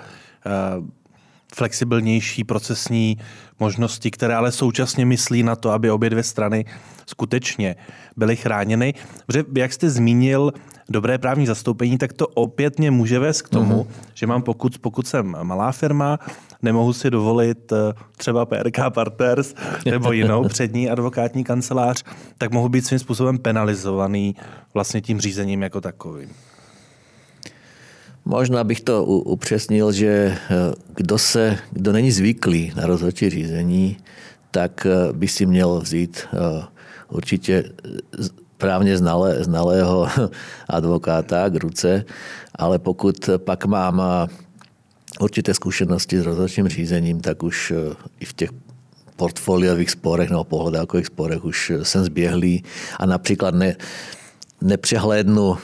[1.54, 3.18] flexibilnější procesní
[3.60, 6.64] možnosti, které ale současně myslí na to, aby obě dvě strany
[7.06, 7.76] skutečně
[8.16, 8.94] byly chráněny.
[9.26, 10.52] Protože jak jste zmínil
[10.88, 14.10] dobré právní zastoupení, tak to opět mě může vést k tomu, mm-hmm.
[14.14, 16.18] že mám pokud, pokud jsem malá firma,
[16.62, 17.76] nemohu si dovolit eh,
[18.16, 19.54] třeba PRK Partners
[19.86, 22.04] nebo jinou přední advokátní kancelář,
[22.38, 24.36] tak mohu být svým způsobem penalizovaný
[24.74, 26.28] vlastně tím řízením jako takovým.
[28.28, 30.36] Možná bych to upřesnil, že eh,
[30.94, 33.96] kdo, se, kdo není zvyklý na rozhodčí řízení,
[34.50, 36.64] tak eh, by si měl vzít eh,
[37.08, 37.64] určitě
[38.58, 40.08] právně znalé, znalého
[40.68, 42.04] advokáta k ruce,
[42.54, 44.02] ale pokud pak mám
[45.20, 47.72] určité zkušenosti s rozhodčím řízením, tak už
[48.20, 48.50] i v těch
[49.16, 52.64] portfoliových sporech nebo pohledávkových sporech už jsem zběhlý
[52.98, 53.76] a například ne,
[54.60, 55.56] nepřehlédnu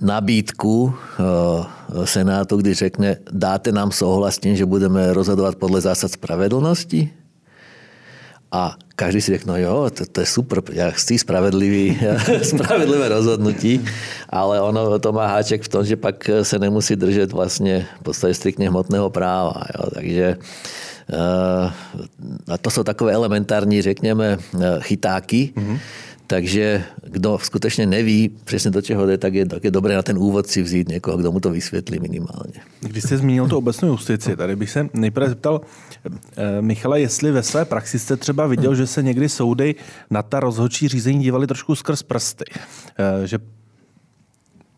[0.00, 7.10] nabídku eh, Senátu, kdy řekne, dáte nám souhlas tím, že budeme rozhodovat podle zásad spravedlnosti?
[8.52, 12.00] A každý si řekne, no jo, to, to je super, já chci spravedlivý,
[12.42, 13.84] spravedlivé rozhodnutí,
[14.28, 18.34] ale ono to má háček v tom, že pak se nemusí držet vlastně v podstatě
[18.34, 19.54] striktně hmotného práva.
[19.78, 19.90] Jo.
[19.94, 20.36] Takže
[21.12, 21.70] uh,
[22.48, 25.78] a to jsou takové elementární, řekněme, eh, chytáky, mm-hmm
[26.30, 30.18] takže kdo skutečně neví přesně do čeho jde, tak je, tak je dobré na ten
[30.18, 32.60] úvod si vzít někoho, kdo mu to vysvětlí minimálně.
[32.80, 35.60] Když jste zmínil tu obecnou justici, tady bych se nejprve zeptal
[36.36, 39.74] eh, Michala, jestli ve své praxi jste třeba viděl, že se někdy soudy
[40.10, 42.44] na ta rozhodčí řízení dívali trošku skrz prsty.
[42.98, 43.38] Eh, že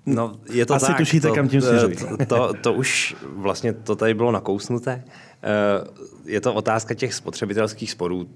[0.06, 1.96] No, je to Asi tak, tušíte, to, kam tím směřují.
[1.96, 5.04] To, to, to už vlastně to tady bylo nakousnuté.
[5.04, 5.84] Eh,
[6.26, 8.26] je to otázka těch spotřebitelských sporů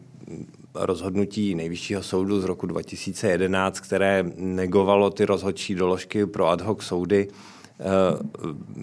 [0.78, 7.28] rozhodnutí nejvyššího soudu z roku 2011, které negovalo ty rozhodčí doložky pro ad hoc soudy,
[7.28, 7.84] eh,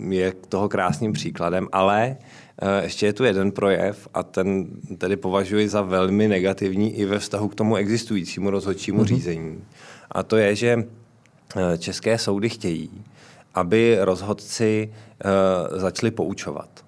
[0.07, 2.17] je toho krásným příkladem, ale
[2.61, 7.19] eh, ještě je tu jeden projev a ten tedy považuji za velmi negativní i ve
[7.19, 9.07] vztahu k tomu existujícímu rozhodčímu mm-hmm.
[9.07, 9.63] řízení.
[10.11, 10.83] A to je, že
[11.55, 12.89] eh, české soudy chtějí,
[13.53, 14.93] aby rozhodci
[15.75, 16.85] začali poučovat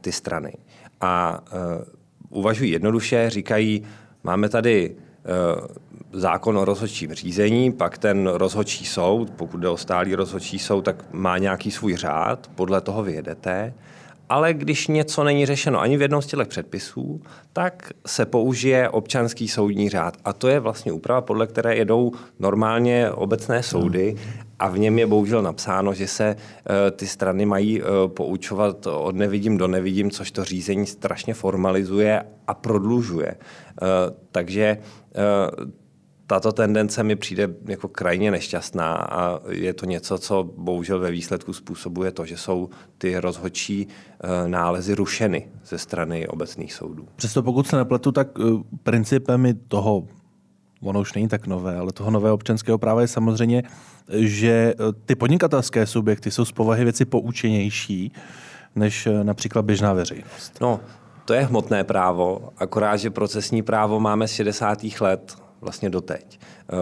[0.00, 0.52] ty strany.
[1.00, 1.42] A
[2.30, 3.82] uvažují jednoduše, říkají,
[4.24, 5.80] Máme tady eh,
[6.12, 11.04] zákon o rozhodčím řízení, pak ten rozhodčí soud, pokud jde o stálý rozhodčí soud, tak
[11.12, 13.74] má nějaký svůj řád, podle toho vyjedete.
[14.30, 19.48] Ale když něco není řešeno ani v jednom z těch předpisů, tak se použije občanský
[19.48, 20.16] soudní řád.
[20.24, 24.16] A to je vlastně úprava, podle které jedou normálně obecné soudy
[24.58, 29.16] a v něm je bohužel napsáno, že se uh, ty strany mají uh, poučovat od
[29.16, 33.34] nevidím do nevidím, což to řízení strašně formalizuje a prodlužuje.
[33.34, 33.88] Uh,
[34.32, 34.78] takže
[36.30, 41.52] tato tendence mi přijde jako krajně nešťastná a je to něco, co bohužel ve výsledku
[41.52, 43.88] způsobuje to, že jsou ty rozhodčí
[44.46, 47.08] nálezy rušeny ze strany obecných soudů.
[47.16, 48.28] Přesto pokud se nepletu, tak
[48.82, 50.06] principem toho
[50.82, 53.62] ono už není tak nové, ale toho nového občanského práva je samozřejmě,
[54.08, 58.12] že eh, ty podnikatelské subjekty jsou z povahy věci poučenější
[58.74, 60.58] než eh, například běžná veřejnost.
[60.60, 60.80] No,
[61.24, 64.78] to je hmotné právo, akorát, že procesní právo máme z 60.
[65.00, 66.40] let vlastně doteď.
[66.40, 66.76] Eh,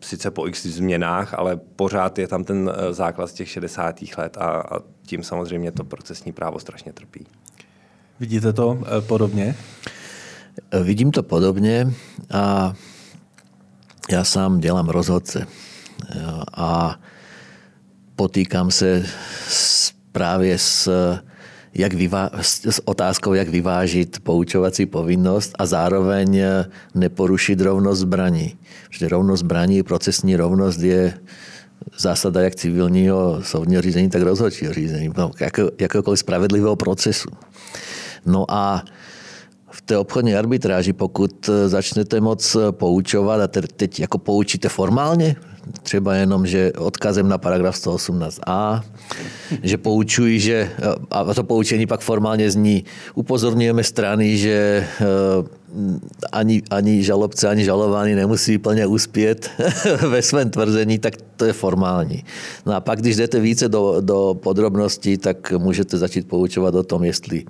[0.00, 4.16] sice po x změnách, ale pořád je tam ten základ z těch 60.
[4.16, 7.26] let a, a tím samozřejmě to procesní právo strašně trpí.
[8.20, 9.56] Vidíte to podobně?
[10.82, 11.92] Vidím to podobně
[12.30, 12.74] a
[14.10, 15.46] já sám dělám rozhodce
[16.54, 17.00] a
[18.16, 19.06] potýkám se
[19.48, 20.90] s, právě s,
[21.74, 26.42] jak vyvá, s otázkou, jak vyvážit poučovací povinnost a zároveň
[26.94, 28.56] neporušit rovnost zbraní.
[28.88, 31.14] Protože rovnost zbraní, procesní rovnost je
[31.98, 37.28] zásada jak civilního soudního řízení, tak rozhodčího řízení, no, jako, jakéhokoliv spravedlivého procesu.
[38.26, 38.84] No a
[39.70, 45.36] v té obchodní arbitráži, pokud eh, začnete moc eh, poučovat a teď jako poučíte formálně,
[45.82, 48.82] třeba jenom, že odkazem na paragraf 118a,
[49.62, 54.86] že poučují, že, eh, a to poučení pak formálně zní, upozorňujeme strany, že
[56.32, 59.50] ani, ani žalobce, ani žalovaný nemusí plně uspět
[60.08, 62.24] ve svém tvrzení, tak to je formální.
[62.66, 67.04] No a pak, když jdete více do, do podrobností, tak můžete začít poučovat o tom,
[67.04, 67.44] jestli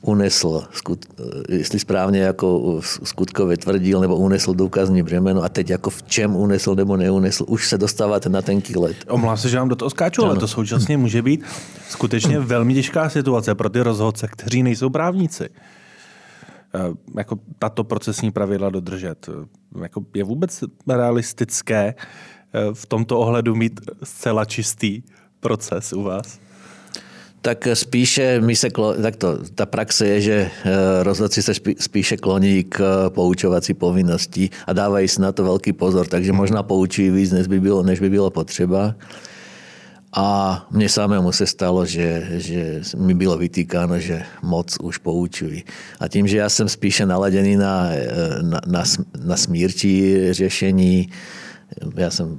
[0.00, 1.06] unesl, skut,
[1.48, 6.74] jestli správně jako skutkově tvrdil, nebo unesl důkazní břemeno a teď jako v čem unesl
[6.74, 8.96] nebo neunesl, už se dostáváte na ten let.
[9.08, 11.44] Omlám se, že vám do toho skáču, ale to současně může být
[11.88, 15.48] skutečně velmi těžká situace pro ty rozhodce, kteří nejsou právníci.
[17.16, 19.28] jako tato procesní pravidla dodržet.
[19.82, 21.94] Jako je vůbec realistické
[22.72, 25.02] v tomto ohledu mít zcela čistý
[25.40, 26.40] proces u vás?
[27.42, 28.68] Tak spíše my se,
[29.02, 34.50] tak to, ta praxe je, že eh, rozhodci se spíše kloní k eh, poučovací povinnosti
[34.66, 38.00] a dávají si na to velký pozor, takže možná poučují víc, než by bylo, než
[38.00, 38.94] by bylo potřeba.
[40.12, 45.64] A mně samému se stalo, že, že mi bylo vytýkáno, že moc už poučují.
[46.00, 48.08] A tím, že já jsem spíše naladěný na, eh,
[48.42, 48.84] na, na,
[49.24, 51.08] na smírčí řešení,
[51.96, 52.38] já jsem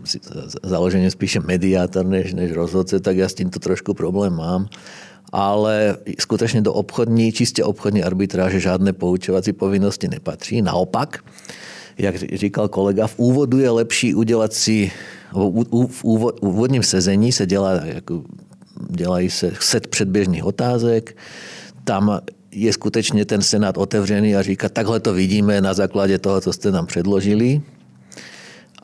[0.63, 4.68] založeně spíše mediátor než, než rozhodce, tak já s tímto trošku problém mám.
[5.32, 10.62] Ale skutečně do obchodní, čistě obchodní arbitráže žádné poučovací povinnosti nepatří.
[10.62, 11.24] Naopak,
[11.98, 14.92] jak říkal kolega, v úvodu je lepší udělat si,
[15.88, 16.04] v
[16.42, 18.24] úvodním sezení se dělá, jako,
[18.89, 21.18] dělají se set předběžných otázek,
[21.84, 22.20] tam
[22.52, 26.72] je skutečně ten senát otevřený a říká, takhle to vidíme na základě toho, co jste
[26.72, 27.62] nám předložili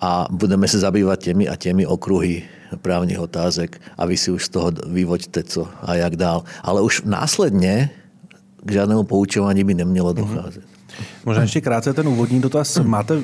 [0.01, 2.43] a budeme se zabývat těmi a těmi okruhy
[2.81, 6.43] právních otázek a vy si už z toho vyvoďte co a jak dál.
[6.61, 7.89] Ale už následně
[8.63, 10.17] k žádnému poučování by nemělo mhm.
[10.17, 10.63] docházet.
[11.25, 12.77] Možná ještě krátce ten úvodní dotaz.
[12.83, 13.21] Máte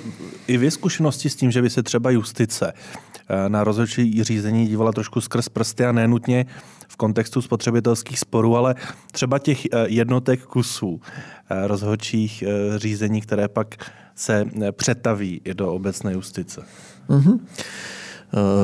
[0.47, 4.91] i vy zkušenosti s tím, že by se třeba justice eh, na rozhodčí řízení dívala
[4.91, 6.45] trošku skrz prsty a nenutně
[6.87, 8.75] v kontextu spotřebitelských sporů, ale
[9.11, 11.01] třeba těch eh, jednotek kusů
[11.49, 12.43] eh, rozhodčích
[12.77, 13.75] řízení, které pak
[14.21, 16.61] se přetaví i do obecné justice.
[17.09, 17.39] Mm-hmm.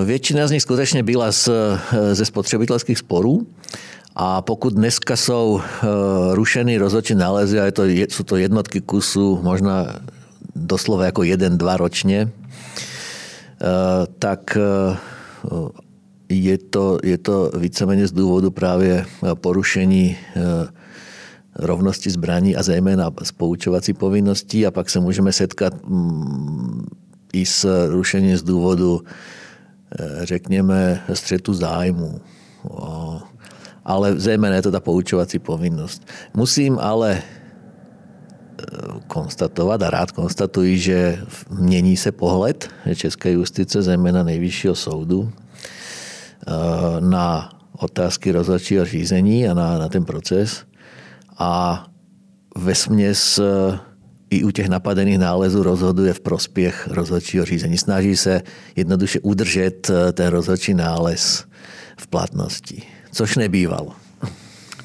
[0.06, 1.50] Většina z nich skutečně byla z,
[2.14, 3.48] ze spotřebitelských sporů.
[4.16, 5.62] A pokud dneska jsou
[6.32, 10.00] rušeny rozhodčí nálezy, a je to, jsou to jednotky kusů, možná
[10.56, 12.30] doslova jako jeden, dva ročně,
[14.20, 14.58] tak
[16.30, 20.18] je to, je to víceméně z důvodu právě porušení
[21.58, 26.86] rovnosti zbraní a zejména spoučovací povinností a pak se můžeme setkat mm,
[27.34, 29.02] i s rušením z důvodu,
[30.00, 32.22] eh, řekněme, střetu zájmu.
[33.86, 36.08] Ale zejména je to ta poučovací povinnost.
[36.34, 37.24] Musím ale eh,
[39.08, 46.52] konstatovat a rád konstatuji, že mění se pohled České justice, zejména nejvyššího soudu, eh,
[47.00, 50.68] na otázky rozhodčího řízení a na, na ten proces
[51.38, 51.84] a
[52.58, 53.80] ve směs eh,
[54.30, 57.78] i u těch napadených nálezů rozhoduje v prospěch rozhodčího řízení.
[57.78, 58.42] Snaží se
[58.76, 61.46] jednoduše udržet eh, ten rozhodčí nález
[61.98, 63.92] v platnosti, což nebývalo.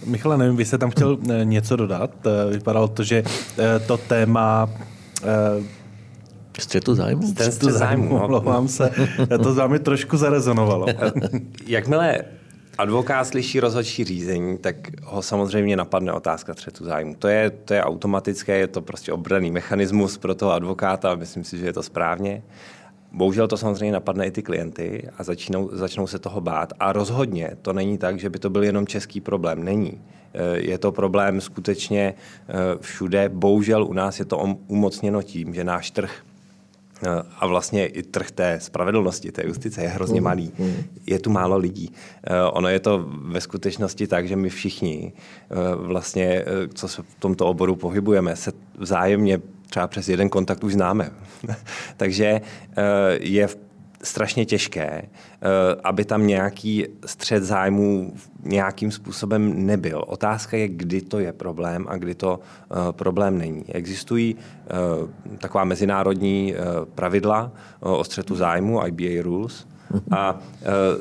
[0.07, 2.11] Michale, nevím, vy jste tam chtěl eh, něco dodat.
[2.51, 3.23] Vypadalo to, že
[3.87, 4.71] to téma
[6.61, 7.27] Střetu zájmu?
[7.27, 8.25] Střetu zájmu, no.
[8.25, 8.91] omlouvám se.
[9.43, 10.87] To s vámi trošku zarezonovalo.
[11.67, 12.25] Jakmile
[12.79, 17.15] advokát slyší rozhodčí řízení, tak ho samozřejmě napadne otázka střetu zájmu.
[17.15, 21.45] To je, to je automatické, je to prostě obraný mechanismus pro toho advokáta a myslím
[21.45, 22.43] si, že je to správně.
[23.13, 26.73] Bohužel to samozřejmě napadne i ty klienty a začínou, začnou se toho bát.
[26.81, 29.65] A rozhodně to není tak, že by to byl jenom český problém.
[29.65, 30.01] Není.
[30.35, 33.29] Eh, je to problém skutečně eh, všude.
[33.29, 36.23] Bohužel u nás je to umocněno tím, že náš trh
[37.39, 40.53] a vlastně i trh té spravedlnosti, té justice je hrozně mm, malý.
[40.59, 40.75] Mm.
[41.07, 41.93] Je tu málo lidí.
[42.25, 47.15] Eh, ono je to ve skutečnosti tak, že my všichni eh, vlastně, co se v
[47.19, 51.11] tomto oboru pohybujeme, se vzájemně třeba přes jeden kontakt už známe.
[51.97, 52.41] Takže
[53.21, 53.57] je v
[54.03, 55.09] strašně těžké, eh,
[55.85, 60.05] aby tam nějaký střed zájmů nějakým způsobem nebyl.
[60.07, 63.65] Otázka je, kdy to je problém a kdy to eh, problém není.
[63.69, 64.71] Existují eh,
[65.39, 66.55] taková mezinárodní
[66.95, 69.67] pravidla o střetu zájmu, IBA rules,
[70.11, 70.39] a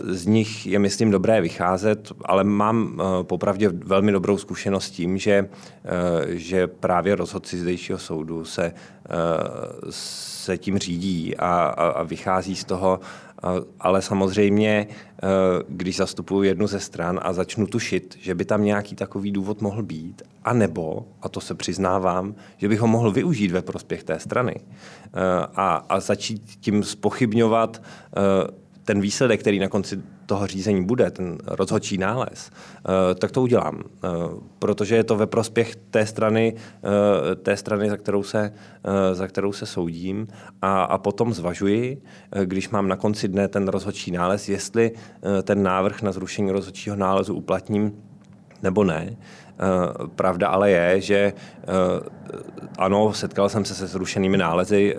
[0.01, 5.49] z nich je, myslím, dobré vycházet, ale mám popravdě velmi dobrou zkušenost s tím, že,
[6.27, 8.73] že právě rozhodci zdejšího soudu se,
[9.89, 12.99] se tím řídí a, a, a vychází z toho,
[13.79, 14.87] ale samozřejmě, e,
[15.67, 19.83] když zastupuju jednu ze stran a začnu tušit, že by tam nějaký takový důvod mohl
[19.83, 24.19] být, a nebo, a to se přiznávám, že bych ho mohl využít ve prospěch té
[24.19, 24.61] strany e,
[25.55, 31.37] a, a začít tím spochybňovat e, ten výsledek, který na konci toho řízení bude, ten
[31.47, 33.83] rozhodčí nález, eh, tak to udělám.
[33.83, 34.07] Eh,
[34.59, 38.53] protože je to ve prospěch té strany, eh, té strany za, kterou se,
[39.13, 40.27] za kterou se soudím
[40.61, 42.01] a, a potom zvažuji,
[42.45, 44.91] když mám na konci dne ten rozhodčí nález, jestli
[45.43, 47.93] ten návrh na zrušení rozhodčího nálezu uplatním
[48.63, 49.17] nebo ne.
[50.15, 51.33] Pravda ale je, že
[52.77, 54.95] ano, setkal jsem se se zrušenými nálezy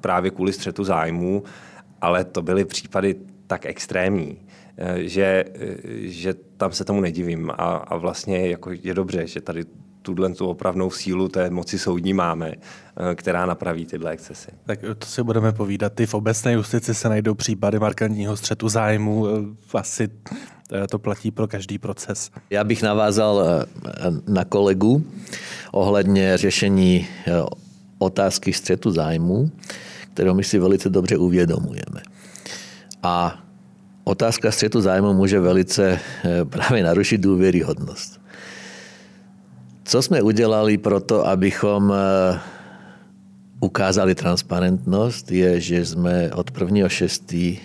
[0.00, 1.42] právě kvůli střetu zájmů,
[2.00, 4.38] ale to byly případy tak extrémní,
[4.78, 9.40] eh, že, eh, že tam se tomu nedivím a, a vlastně jako je dobře, že
[9.40, 9.64] tady
[10.02, 14.50] tuhle tu opravnou sílu té moci soudní máme, eh, která napraví tyhle excesy.
[14.66, 16.00] Tak to si budeme povídat.
[16.00, 19.26] I v obecné justici se najdou případy markantního střetu zájmu.
[19.74, 20.08] Asi
[20.90, 22.30] to platí pro každý proces.
[22.50, 23.42] Já bych navázal
[24.28, 25.06] na kolegu
[25.72, 27.06] ohledně řešení
[27.98, 29.50] otázky střetu zájmu,
[30.14, 32.02] kterou my si velice dobře uvědomujeme.
[33.02, 33.42] A
[34.04, 35.98] otázka střetu zájmu může velice
[36.44, 38.20] právě narušit důvěryhodnost.
[39.84, 42.40] Co jsme udělali pro to, abychom eh,
[43.60, 47.58] ukázali transparentnost, je, že jsme od 1.6.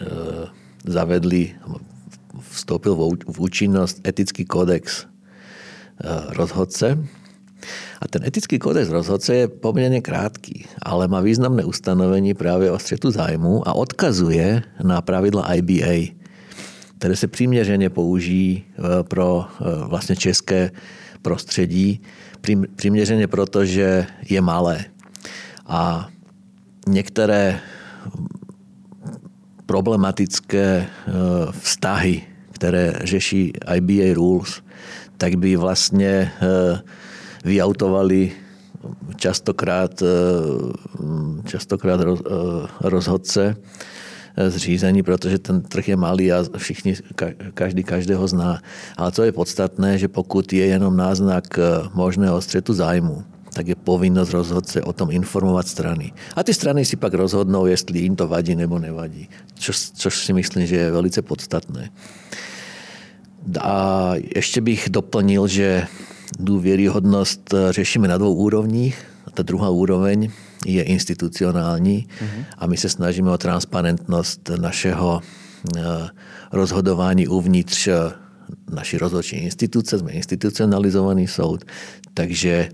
[0.00, 0.06] Eh,
[0.84, 1.54] zavedli,
[2.50, 2.94] vstoupil
[3.32, 6.98] v účinnost etický kodex eh, rozhodce.
[8.00, 13.10] A ten etický kodex rozhodce je poměrně krátký, ale má významné ustanovení právě o střetu
[13.10, 16.14] zájmu a odkazuje na pravidla IBA,
[16.98, 18.64] které se přiměřeně použijí
[19.08, 19.46] pro
[19.86, 20.70] vlastně české
[21.22, 22.00] prostředí,
[22.76, 24.84] přiměřeně proto, že je malé.
[25.66, 26.08] A
[26.86, 27.60] některé
[29.66, 31.12] problematické eh,
[31.60, 34.62] vztahy, které řeší IBA rules,
[35.16, 36.32] tak by vlastně
[37.44, 38.32] vyautovali
[39.16, 40.06] častokrát, eh,
[41.48, 42.00] častokrát
[42.80, 43.56] rozhodce,
[44.48, 46.94] zřízení, protože ten trh je malý a všichni,
[47.54, 48.62] každý každého zná.
[48.96, 53.74] Ale co je podstatné, že pokud je jenom náznak eh, možného střetu zájmu, tak je
[53.74, 56.12] povinnost rozhodce o tom informovat strany.
[56.36, 59.28] A ty strany si pak rozhodnou, jestli jim to vadí nebo nevadí.
[59.54, 61.90] Což, což si myslím, že je velice podstatné.
[63.60, 65.86] A ještě bych doplnil, že
[66.38, 69.04] důvěryhodnost eh, řešíme na dvou úrovních.
[69.34, 70.30] Ta druhá úroveň
[70.66, 72.08] je institucionální
[72.58, 75.20] a my se snažíme o transparentnost našeho
[75.76, 75.80] eh,
[76.52, 77.94] rozhodování uvnitř eh,
[78.70, 81.64] naší rozhodčí instituce, jsme institucionalizovaný soud,
[82.14, 82.68] takže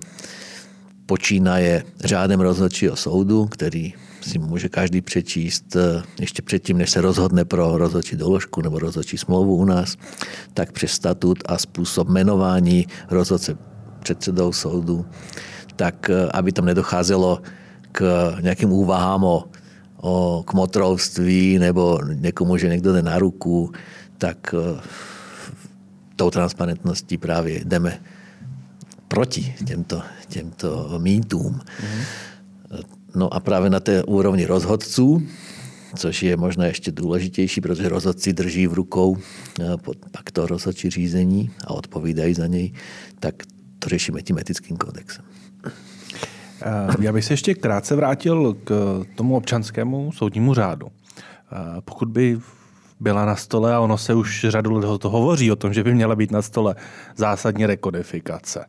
[1.06, 3.94] počínaje řádem rozhodčího soudu, který
[4.26, 9.18] si může každý přečíst eh, ještě předtím, než se rozhodne pro rozhodčí doložku nebo rozhodčí
[9.18, 9.96] smlouvu u nás,
[10.54, 13.56] tak přes statut a způsob jmenování rozhodce
[14.00, 15.06] předsedou soudu,
[15.76, 17.42] tak aby tam nedocházelo
[17.92, 19.44] k nějakým úvahám o,
[19.96, 23.72] o kmotrovství nebo někomu, že někdo jde na ruku,
[24.18, 24.80] tak eh,
[26.16, 28.00] tou transparentností právě jdeme
[29.08, 31.60] proti těmto, těmto mýtům.
[31.60, 32.26] Mm-hmm.
[33.16, 35.22] No a právě na té úrovni rozhodců,
[35.96, 39.16] což je možná ještě důležitější, protože rozhodci drží v rukou
[39.60, 39.64] eh,
[40.10, 42.72] pak to rozhodčí řízení a odpovídají za něj,
[43.20, 43.34] tak
[43.78, 45.24] to řešíme tím etickým kodexem.
[46.62, 50.86] Eh, já bych se ještě krátce vrátil k tomu občanskému soudnímu řádu.
[50.88, 52.38] Eh, pokud by
[53.00, 55.94] byla na stole, a ono se už řadu let to hovoří o tom, že by
[55.94, 56.74] měla být na stole
[57.16, 58.64] zásadní rekodifikace.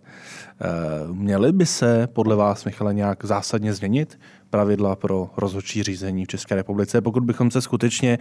[1.12, 4.20] Měly by se podle vás, Michale, nějak zásadně změnit
[4.50, 8.20] pravidla pro rozhodčí řízení v České republice, pokud bychom se skutečně,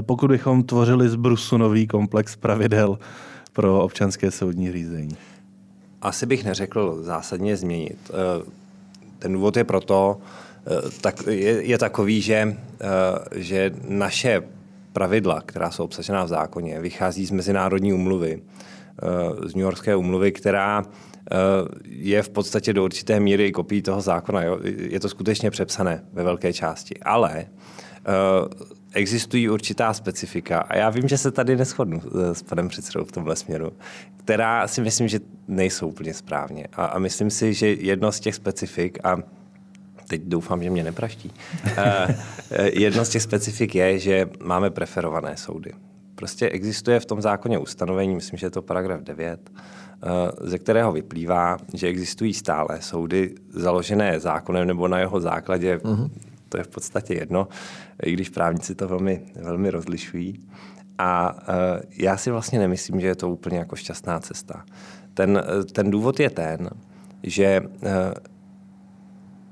[0.00, 2.98] pokud bychom tvořili z brusu nový komplex pravidel
[3.52, 5.16] pro občanské soudní řízení?
[6.02, 8.10] Asi bych neřekl zásadně změnit.
[9.18, 10.18] Ten důvod je proto,
[10.66, 14.42] eh, tak je, je takový, že, eh, že naše
[14.92, 20.32] pravidla, která jsou obsažená v zákoně, vychází z mezinárodní umluvy, eh, z New Yorkské umluvy,
[20.32, 20.84] která
[21.84, 24.42] je v podstatě do určité míry kopií toho zákona.
[24.42, 24.58] Jo?
[24.76, 26.98] Je to skutečně přepsané ve velké části.
[27.02, 27.46] Ale
[28.92, 32.02] existují určitá specifika a já vím, že se tady neschodnu
[32.32, 33.72] s panem předsedou v tomhle směru,
[34.16, 36.66] která si myslím, že nejsou úplně správně.
[36.72, 39.16] A, a myslím si, že jedno z těch specifik, a
[40.08, 41.32] teď doufám, že mě nepraští,
[41.64, 42.16] eh,
[42.50, 45.72] eh, jedno z těch specifik je, že máme preferované soudy.
[46.14, 49.60] Prostě existuje v tom zákoně ustanovení, myslím, že je to paragraf 9, eh,
[50.40, 56.10] ze kterého vyplývá, že existují stále soudy založené zákonem nebo na jeho základě, uh-huh.
[56.48, 57.48] to je v podstatě jedno,
[58.02, 60.40] i když právníci to velmi, velmi rozlišují.
[60.98, 61.38] A uh,
[61.98, 64.64] já si vlastně nemyslím, že je to úplně jako šťastná cesta.
[65.14, 66.70] Ten, uh, ten důvod je ten,
[67.22, 67.60] že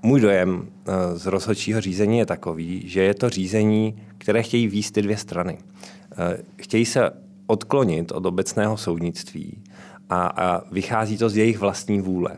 [0.03, 0.69] můj dojem
[1.15, 5.59] z rozhodčího řízení je takový, že je to řízení, které chtějí výst ty dvě strany.
[6.57, 7.11] Chtějí se
[7.47, 9.63] odklonit od obecného soudnictví
[10.13, 12.31] a, a vychází to z jejich vlastní vůle.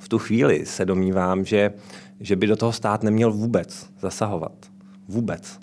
[0.00, 1.72] V tu chvíli se domnívám, že,
[2.20, 4.52] že by do toho stát neměl vůbec zasahovat.
[5.08, 5.58] Vůbec.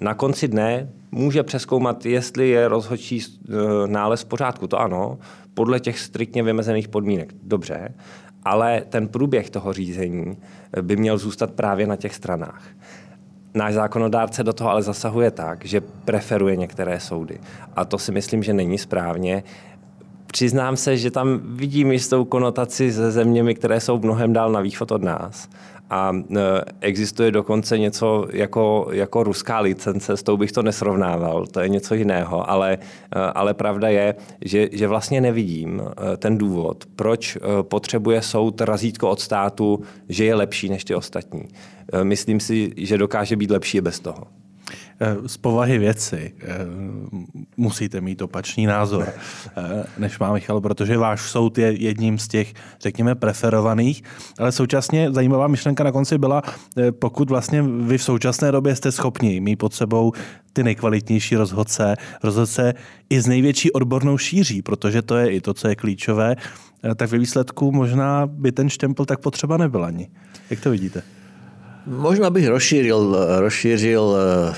[0.00, 3.52] Na konci dne může přeskoumat, jestli je rozhodčí eh,
[3.86, 4.66] nález v pořádku.
[4.66, 5.18] To ano,
[5.54, 7.34] podle těch striktně vymezených podmínek.
[7.42, 7.94] Dobře,
[8.44, 10.36] ale ten průběh toho řízení
[10.82, 12.62] by měl zůstat právě na těch stranách.
[13.54, 17.38] Náš zákonodárce do toho ale zasahuje tak, že preferuje některé soudy.
[17.76, 19.42] A to si myslím, že není správně.
[20.32, 24.92] Přiznám se, že tam vidím jistou konotaci se zeměmi, které jsou mnohem dál na východ
[24.92, 25.48] od nás.
[25.90, 26.40] A e,
[26.80, 31.94] existuje dokonce něco jako, jako ruská licence, s tou bych to nesrovnával, to je něco
[31.94, 32.78] jiného, ale, e,
[33.18, 34.14] ale pravda je,
[34.44, 40.34] že, že vlastně nevidím e, ten důvod, proč potřebuje soud razítko od státu, že je
[40.34, 41.48] lepší než ty ostatní.
[42.02, 44.39] Myslím si, že dokáže být lepší bez toho.
[45.02, 46.46] Eh, z povahy věci eh,
[47.56, 52.54] musíte mít opačný názor, eh, než má Michal, protože váš soud je jedním z těch,
[52.80, 54.02] řekněme, preferovaných,
[54.38, 56.42] ale současně zajímavá myšlenka na konci byla,
[56.90, 60.12] pokud vlastně vy v současné době jste schopni mít pod sebou
[60.52, 62.74] ty nejkvalitnější rozhodce, rozhodce
[63.10, 66.36] i s největší odbornou šíří, protože to je i to, co je klíčové,
[66.96, 70.08] tak ve výsledku možná by ten štempel tak potřeba nebyl ani.
[70.50, 71.02] Jak to vidíte?
[71.90, 74.54] Možná bych rozšířil, rozšířil eh,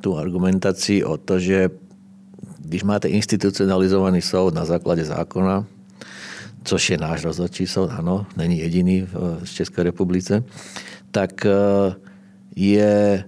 [0.00, 1.70] tu argumentaci o to, že
[2.58, 5.66] když máte institucionalizovaný soud na základě zákona,
[6.64, 9.06] což je náš rozhodčí soud, ano, není jediný
[9.42, 10.44] v České republice,
[11.10, 11.50] tak eh,
[12.56, 13.24] je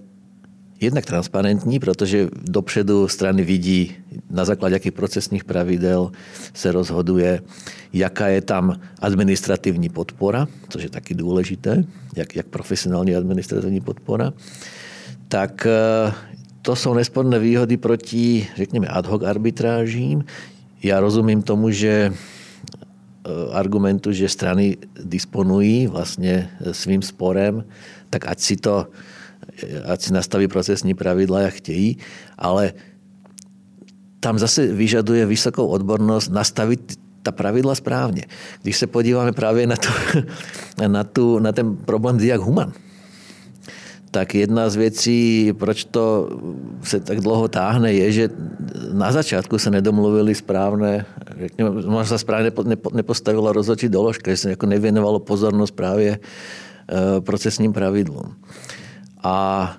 [0.81, 3.95] jednak transparentní, protože dopředu strany vidí,
[4.29, 6.11] na základě jakých procesních pravidel
[6.53, 7.41] se rozhoduje,
[7.93, 11.83] jaká je tam administrativní podpora, což je taky důležité,
[12.15, 14.33] jak, jak profesionální administrativní podpora,
[15.27, 16.13] tak eh,
[16.61, 20.25] to jsou nesporné výhody proti, řekněme, ad hoc arbitrážím.
[20.83, 27.63] Já rozumím tomu, že eh, argumentu, že strany disponují vlastně svým sporem,
[28.09, 28.87] tak ať si to
[29.85, 31.97] ať si nastaví procesní pravidla, jak chtějí,
[32.37, 32.73] ale
[34.19, 38.25] tam zase vyžaduje vysokou odbornost nastavit ta pravidla správně.
[38.61, 39.89] Když se podíváme právě na, tu,
[40.87, 42.73] na, tu, na ten problém Diak Human,
[44.11, 46.29] tak jedna z věcí, proč to
[46.83, 48.29] se tak dlouho táhne, je, že
[48.93, 51.05] na začátku se nedomluvili správné,
[51.39, 52.51] řekněme, možná správně
[52.93, 58.35] nepostavila rozhodčí doložka, že se jako nevěnovalo pozornost právě eh, procesním pravidlům.
[59.23, 59.77] A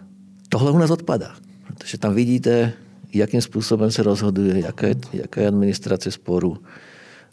[0.48, 1.34] tohle u nás odpadá,
[1.66, 2.72] protože tam vidíte,
[3.14, 6.58] jakým způsobem se rozhoduje, jaká je, jaká je administrace sporu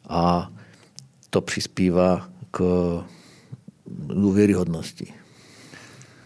[0.10, 0.52] a
[1.30, 2.64] to přispívá k
[4.14, 5.14] důvěryhodnosti.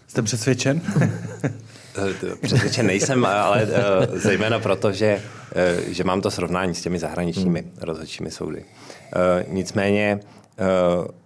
[0.06, 0.80] Jste přesvědčen?
[2.42, 5.22] Přesvědčen nejsem, ale eh, zejména proto, že,
[5.54, 7.70] eh, že mám to srovnání s těmi zahraničními hmm.
[7.80, 8.64] rozhodčími soudy.
[8.64, 10.20] Eh, nicméně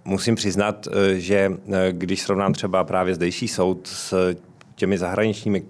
[0.04, 1.52] musím přiznat, že
[1.90, 4.34] když srovnám třeba právě zdejší soud s
[4.78, 5.64] těmi zahraničními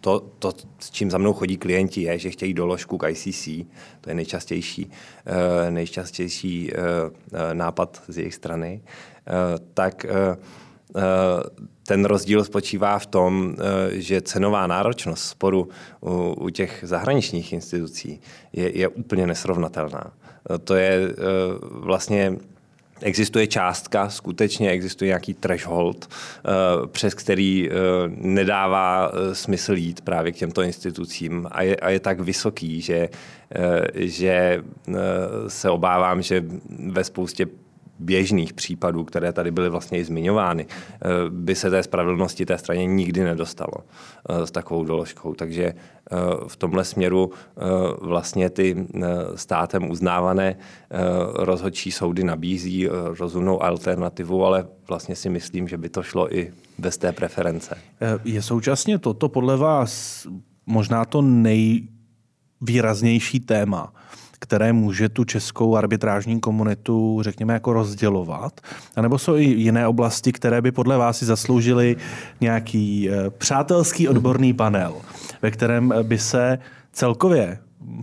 [0.00, 3.48] to, to, s čím za mnou chodí klienti, je, že chtějí doložku k ICC.
[4.00, 6.80] To je nejčastější, uh, nejčastější uh,
[7.52, 8.82] nápad z jejich strany.
[9.74, 10.06] Tak
[11.86, 13.56] ten rozdíl spočívá v tom,
[13.90, 15.68] že cenová náročnost sporu
[16.00, 18.20] u, u těch zahraničních institucí
[18.52, 20.12] je, je úplně nesrovnatelná.
[20.64, 21.14] To je
[21.62, 22.36] vlastně
[23.02, 27.74] existuje částka, skutečně existuje nějaký threshold, eh, přes který eh,
[28.16, 31.46] nedává eh, smysl jít právě k těmto institucím.
[31.50, 33.08] A je, a je tak vysoký, že,
[33.94, 34.62] že
[35.48, 36.44] se obávám, že
[36.78, 37.46] ve spoustě
[37.98, 42.86] běžných případů, které tady byly vlastně i zmiňovány, eh, by se té spravedlnosti té straně
[42.86, 43.74] nikdy nedostalo
[44.28, 45.34] eh, s takovou doložkou.
[45.34, 45.74] Takže eh,
[46.46, 47.30] v tomhle směru
[48.00, 48.86] vlastně ty
[49.34, 50.56] státem uznávané
[51.34, 52.88] rozhodčí soudy nabízí
[53.18, 57.76] rozumnou alternativu, ale vlastně si myslím, že by to šlo i bez té preference.
[58.24, 60.26] Je současně toto podle vás
[60.66, 63.92] možná to nejvýraznější téma
[64.42, 68.60] které může tu českou arbitrážní komunitu, řekněme, jako rozdělovat?
[68.96, 71.96] A nebo jsou i jiné oblasti, které by podle vás si zasloužily
[72.40, 74.94] nějaký eh, přátelský odborný panel,
[75.42, 76.58] ve kterém by se
[76.92, 77.58] celkově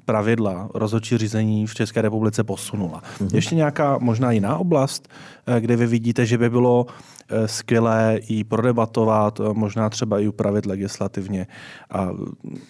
[0.05, 3.01] pravidla rozhodčí řízení v České republice posunula.
[3.19, 3.35] Mm-hmm.
[3.35, 5.09] Ještě nějaká možná jiná oblast,
[5.47, 6.85] eh, kde vy vidíte, že by bylo
[7.29, 11.47] eh, skvělé i prodebatovat, eh, možná třeba i upravit legislativně.
[11.89, 12.09] A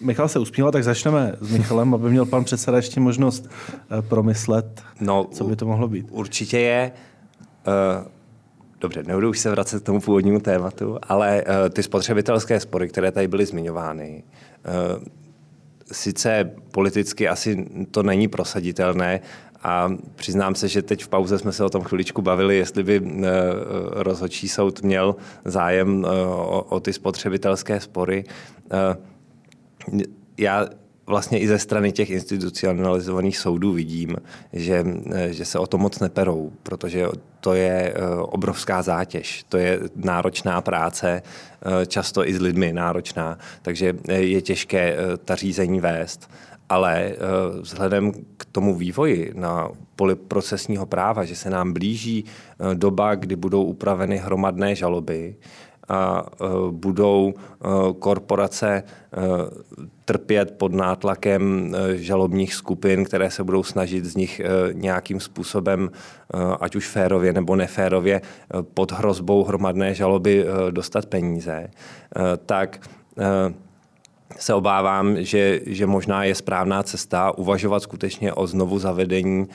[0.00, 3.48] Michal se usmíval, tak začneme s Michalem, aby měl pan předseda ještě možnost
[4.08, 6.06] promyslet, no, co by to mohlo být.
[6.10, 6.92] Určitě je.
[7.66, 8.06] Uh...
[8.80, 13.12] Dobře, nebudu už se vracet k tomu původnímu tématu, ale uh, ty spotřebitelské spory, které
[13.12, 14.22] tady byly zmiňovány,
[14.96, 15.04] uh,
[15.92, 19.20] sice politicky asi to není prosaditelné,
[19.62, 23.02] a přiznám se, že teď v pauze jsme se o tom chviličku bavili, jestli by
[23.04, 23.30] eh,
[23.90, 26.26] rozhodčí soud měl zájem eh,
[26.68, 28.24] o, ty spotřebitelské spory.
[30.38, 30.66] Já
[31.10, 34.16] vlastně i ze strany těch institucionalizovaných soudů vidím,
[34.52, 34.84] že,
[35.26, 37.08] že se o to moc neperou, protože
[37.40, 41.22] to je obrovská zátěž, to je náročná práce,
[41.86, 46.30] často i s lidmi náročná, takže je těžké ta řízení vést.
[46.68, 47.12] Ale
[47.60, 52.24] vzhledem k tomu vývoji na poli procesního práva, že se nám blíží
[52.74, 55.34] doba, kdy budou upraveny hromadné žaloby,
[55.90, 57.68] a e, budou e,
[57.98, 58.82] korporace e,
[60.04, 64.40] trpět pod nátlakem žalobních skupin, které se budou snažit z nich
[64.72, 65.90] nějakým způsobem,
[66.60, 68.20] ať už férově nebo neférově,
[68.74, 71.70] pod hrozbou hromadné žaloby dostat peníze,
[72.46, 72.80] tak
[74.36, 79.46] se obávám, že, že možná je správná cesta uvažovat skutečně o znovu zavedení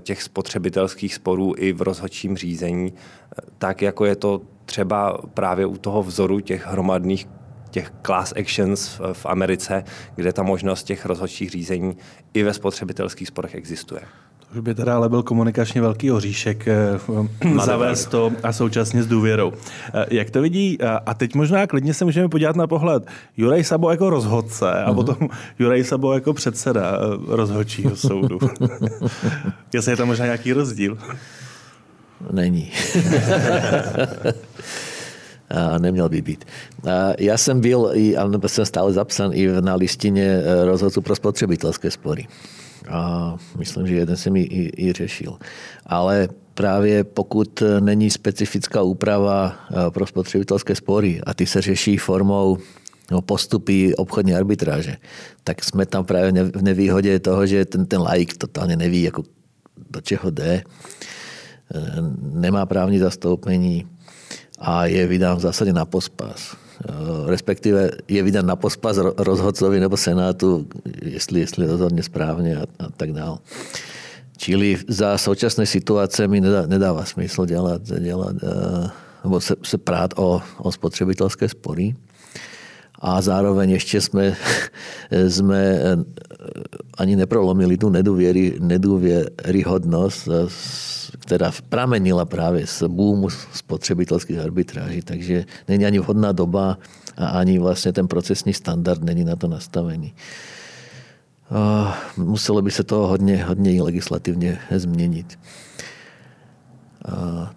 [0.00, 2.92] těch spotřebitelských sporů i v rozhodčím řízení,
[3.58, 7.28] tak jako je to třeba právě u toho vzoru těch hromadných
[7.70, 9.84] těch class actions v Americe,
[10.14, 11.96] kde ta možnost těch rozhodčích řízení
[12.34, 14.00] i ve spotřebitelských sporech existuje.
[14.54, 16.98] To by teda ale byl komunikačně velký oříšek eh,
[17.64, 19.52] zavést to a současně s důvěrou.
[19.94, 23.06] Eh, jak to vidí, a teď možná klidně se můžeme podívat na pohled
[23.36, 24.84] Juraj Sabo jako rozhodce uh-huh.
[24.84, 24.94] a mhm.
[24.94, 28.38] potom Juraj Sabo jako předseda eh, rozhodčího soudu.
[29.72, 30.98] Jestli je tam možná nějaký rozdíl?
[32.30, 32.72] Není.
[35.50, 36.44] a neměl by být.
[36.90, 41.90] A já jsem byl, ale jsem stále zapsan i na listině e, rozhodců pro spotřebitelské
[41.90, 42.26] spory.
[42.88, 45.38] A myslím, že jeden jsem i, i, i řešil.
[45.86, 52.58] Ale právě pokud není specifická úprava e, pro spotřebitelské spory a ty se řeší formou
[53.10, 54.96] no, postupy obchodní arbitráže,
[55.44, 59.22] tak jsme tam právě v nevýhodě toho, že ten, ten laik totálně neví, jako
[59.90, 60.62] do čeho jde
[62.20, 63.86] nemá právní zastoupení
[64.58, 66.56] a je vydán v zásadě na pospas.
[67.26, 70.66] Respektive je vydán na pospas rozhodcovi nebo senátu,
[71.02, 73.38] jestli, jestli rozhodně správně a, a tak dále.
[74.36, 78.90] Čili za současné situace mi nedá, nedává smysl dělat, dělat eh,
[79.24, 81.94] nebo se, se prát o, o spotřebitelské spory.
[83.04, 84.36] A zároveň ještě jsme,
[85.28, 85.96] jsme eh,
[86.98, 90.28] ani neprolomili tu nedůvěry, nedůvěryhodnost
[91.18, 96.78] která pramenila právě z boomu spotřebitelských arbitráží, takže není ani vhodná doba
[97.16, 100.14] a ani vlastně ten procesní standard není na to nastavený.
[102.16, 105.38] Muselo by se to hodně, hodně legislativně změnit.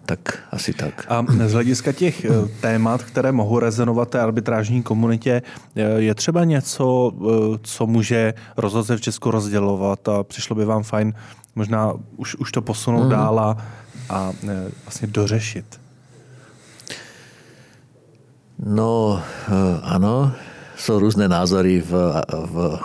[0.06, 1.06] Tak asi tak.
[1.08, 2.30] A z hlediska těch eh,
[2.60, 5.42] témat, které mohou rezonovat té arbitrážní komunitě,
[5.76, 10.82] eh, je třeba něco, eh, co může rozhodce v Česku rozdělovat a přišlo by vám
[10.82, 11.14] fajn
[11.54, 13.10] možná už, už to posunout mm.
[13.10, 13.56] dál a,
[14.10, 14.32] a
[14.84, 15.80] vlastně dořešit?
[18.58, 19.22] No,
[19.82, 20.32] ano,
[20.76, 21.92] jsou různé názory v,
[22.32, 22.80] v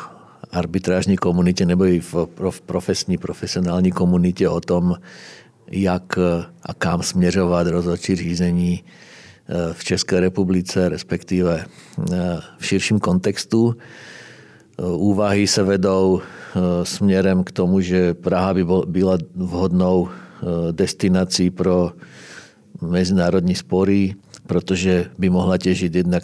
[0.51, 4.95] arbitrážní komunitě nebo i v profesní, profesionální komunitě o tom,
[5.71, 6.19] jak
[6.63, 13.75] a kam směřovat rozhodčí řízení eh, v České republice, respektive eh, v širším kontextu.
[13.75, 16.21] Eh, úvahy se vedou
[16.83, 20.09] směrem k tomu, že Praha by byla vhodnou
[20.71, 21.91] destinací pro
[22.81, 24.15] mezinárodní spory,
[24.47, 26.23] protože by mohla těžit jednak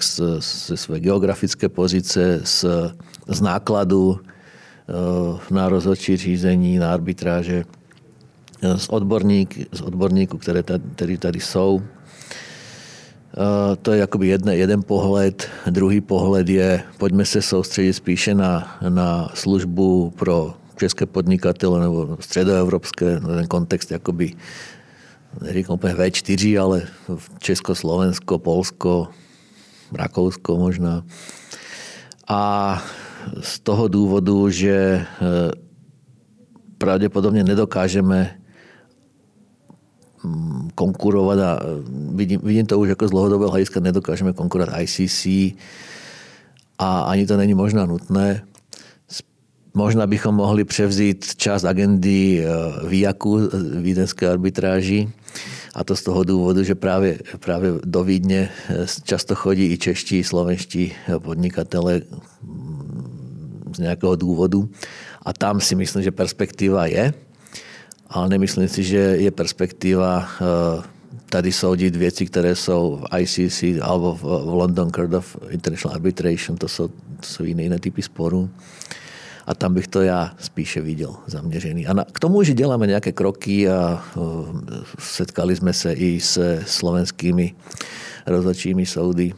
[0.67, 2.65] ze své geografické pozice, z,
[3.27, 4.19] z nákladu
[5.51, 7.63] na rozhodčí řízení, na arbitráže
[8.75, 11.81] z, odborník, z odborníků, které tady, které tady jsou.
[13.81, 15.49] To je jakoby jedna, jeden pohled.
[15.69, 23.19] Druhý pohled je, pojďme se soustředit spíše na, na službu pro české podnikatele nebo středoevropské,
[23.19, 24.33] ten kontext jakoby,
[25.41, 26.81] neříkám úplně V4, ale
[27.39, 29.07] Česko, Slovensko, Polsko,
[29.93, 31.03] Rakousko možná.
[32.27, 32.83] A
[33.41, 35.05] z toho důvodu, že e,
[36.77, 38.38] pravděpodobně nedokážeme
[40.75, 41.59] konkurovat a
[42.15, 45.25] vidím, vidím to už jako z dlouhodobého hlediska, nedokážeme konkurovat ICC
[46.79, 48.41] a ani to není možná nutné.
[49.73, 55.09] Možná bychom mohli převzít část agendy eh, výjaku eh, vídeňské arbitráži
[55.73, 60.23] a to z toho důvodu, že právě, právě do Vídně eh, často chodí i čeští,
[60.23, 62.01] slovenští podnikatele
[62.43, 64.69] mm, z nějakého důvodu
[65.25, 67.13] a tam si myslím, že perspektiva je
[68.09, 70.81] ale nemyslím si, že je perspektiva eh,
[71.29, 76.67] tady soudit věci, které jsou v ICC alebo v London Court of International Arbitration, to
[76.67, 78.49] jsou, to jsou jiné, jiné typy sporů.
[79.47, 81.87] A tam bych to já spíše viděl zaměřený.
[81.87, 84.47] A na, k tomu, že děláme nějaké kroky a uh,
[84.99, 87.55] setkali jsme se i se slovenskými
[88.27, 89.33] rozhodčími soudy,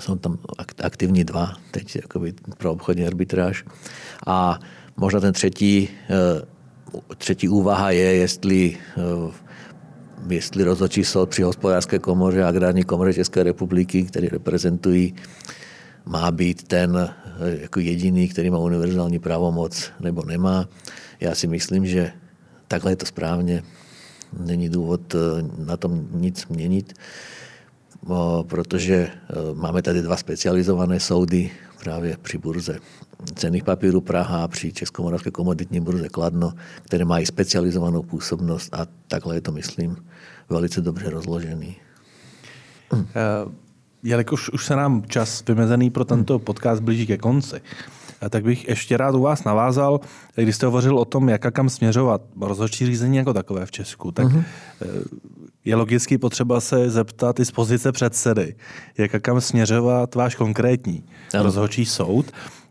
[0.00, 0.38] jsou tam
[0.82, 3.64] aktivní dva teď jakoby pro obchodní arbitráž.
[4.26, 4.58] A
[4.96, 5.88] možná ten třetí,
[7.18, 8.76] třetí úvaha je, jestli
[10.28, 15.14] jestli rozhodčí soud při hospodářské komoře a agrární komoře České republiky, který reprezentují,
[16.04, 20.68] má být ten jako jediný, který má univerzální právomoc nebo nemá.
[21.20, 22.12] Já si myslím, že
[22.68, 23.62] takhle je to správně.
[24.40, 25.14] Není důvod
[25.58, 26.94] na tom nic měnit
[28.42, 29.08] protože
[29.54, 31.50] máme tady dva specializované soudy
[31.82, 32.78] právě při burze
[33.34, 36.52] cených papírů Praha, při Českomoravské komoditní burze Kladno,
[36.82, 39.96] které mají specializovanou působnost a takhle je to, myslím,
[40.48, 41.76] velice dobře rozložený.
[42.92, 43.00] Uh,
[44.02, 47.60] jelikož už se nám čas vymezený pro tento podcast blíží ke konci,
[48.28, 50.00] tak bych ještě rád u vás navázal,
[50.34, 54.12] když jste hovořil o tom, jak a kam směřovat rozhodčí řízení jako takové v Česku,
[54.12, 54.44] tak uh-huh
[55.64, 58.54] je logicky potřeba se zeptat i z pozice předsedy,
[58.98, 61.04] jak a kam směřovat váš konkrétní
[61.34, 61.42] ano.
[61.42, 62.26] rozhodčí soud.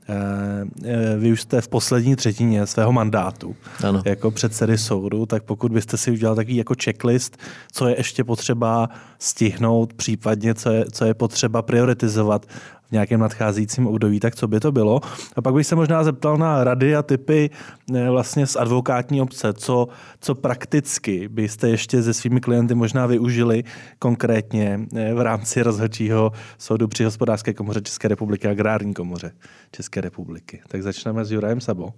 [0.09, 4.01] Eh, eh, vy už jste v poslední třetině svého mandátu ano.
[4.05, 7.37] jako předsedy soudu, tak pokud byste si udělal takový jako checklist,
[7.71, 8.89] co je ještě potřeba
[9.19, 12.45] stihnout, případně co je, co je potřeba prioritizovat
[12.91, 15.01] nějakém nadcházejícím období, tak co by to bylo?
[15.35, 17.49] A pak bych se možná zeptal na rady a typy
[17.95, 19.87] eh, vlastně z advokátní obce, co,
[20.19, 23.63] co prakticky byste ještě se svými klienty možná využili
[23.99, 29.31] konkrétně eh, v rámci rozhodčího soudu při hospodářské komoře České republiky a agrární komoře
[29.71, 30.61] České republiky.
[30.67, 31.93] Tak začneme s Jurajem Sabou.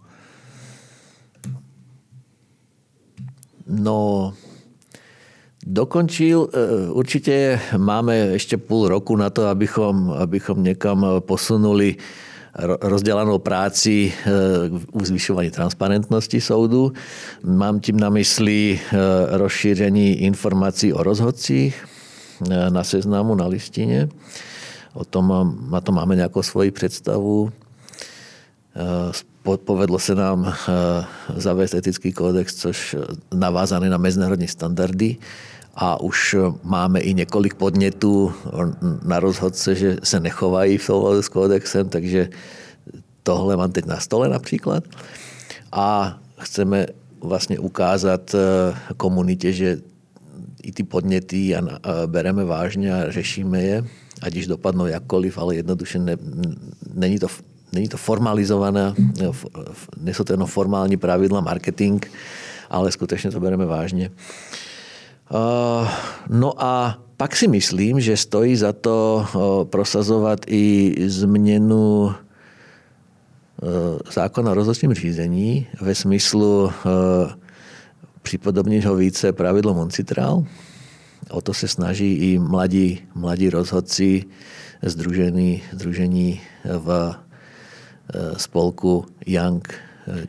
[3.67, 4.33] No,
[5.65, 6.49] dokončil.
[6.53, 11.95] E, určitě máme ještě půl roku na to, abychom, abychom někam posunuli
[12.81, 14.29] rozdělanou práci e,
[14.91, 16.93] u zvyšování transparentnosti soudu.
[17.43, 18.97] Mám tím na mysli e,
[19.37, 21.85] rozšíření informací o rozhodcích
[22.69, 24.09] na seznamu, na listině.
[24.93, 27.51] O tom, na to máme nějakou svoji představu.
[29.43, 30.53] Povedlo se nám
[31.35, 32.95] zavést etický kódex, což
[33.33, 35.17] navázaný na mezinárodní standardy
[35.75, 38.33] a už máme i několik podnětů
[39.03, 42.29] na rozhodce, že se nechovají v souladu s kódexem, takže
[43.23, 44.83] tohle mám teď na stole například.
[45.71, 46.85] A chceme
[47.21, 49.77] vlastně ukázat eh, komunitě, že
[50.63, 51.55] i ty podněty
[52.05, 53.83] bereme vážně a řešíme je,
[54.21, 56.17] ať již dopadnou jakkoliv, ale jednoduše ne,
[56.93, 57.27] není, to,
[57.73, 58.93] není to formalizované,
[59.97, 62.05] nejsou to jenom formální pravidla marketing,
[62.69, 64.11] ale skutečně to bereme vážně.
[65.31, 65.87] Eh,
[66.29, 69.29] no a pak si myslím, že stojí za to eh,
[69.65, 72.15] prosazovat i změnu eh,
[74.13, 76.71] zákona o rozhodčím řízení ve smyslu
[78.21, 80.45] připodobnit ho více pravidlo Moncitral.
[81.29, 84.25] O to se snaží i mladí, mladí rozhodci
[84.83, 87.15] združení, združení v
[88.37, 89.73] spolku Young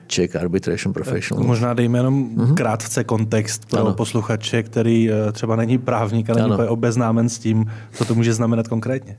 [0.06, 1.46] Czech Arbitration Professionals.
[1.46, 2.54] Možná dejme jenom mm-hmm.
[2.54, 3.94] krátce kontext pro ano.
[3.94, 8.68] posluchače, který eh, třeba není právník, ale není obeznámen s tím, co to může znamenat
[8.68, 9.18] konkrétně.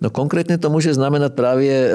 [0.00, 1.92] No konkrétně to může znamenat právě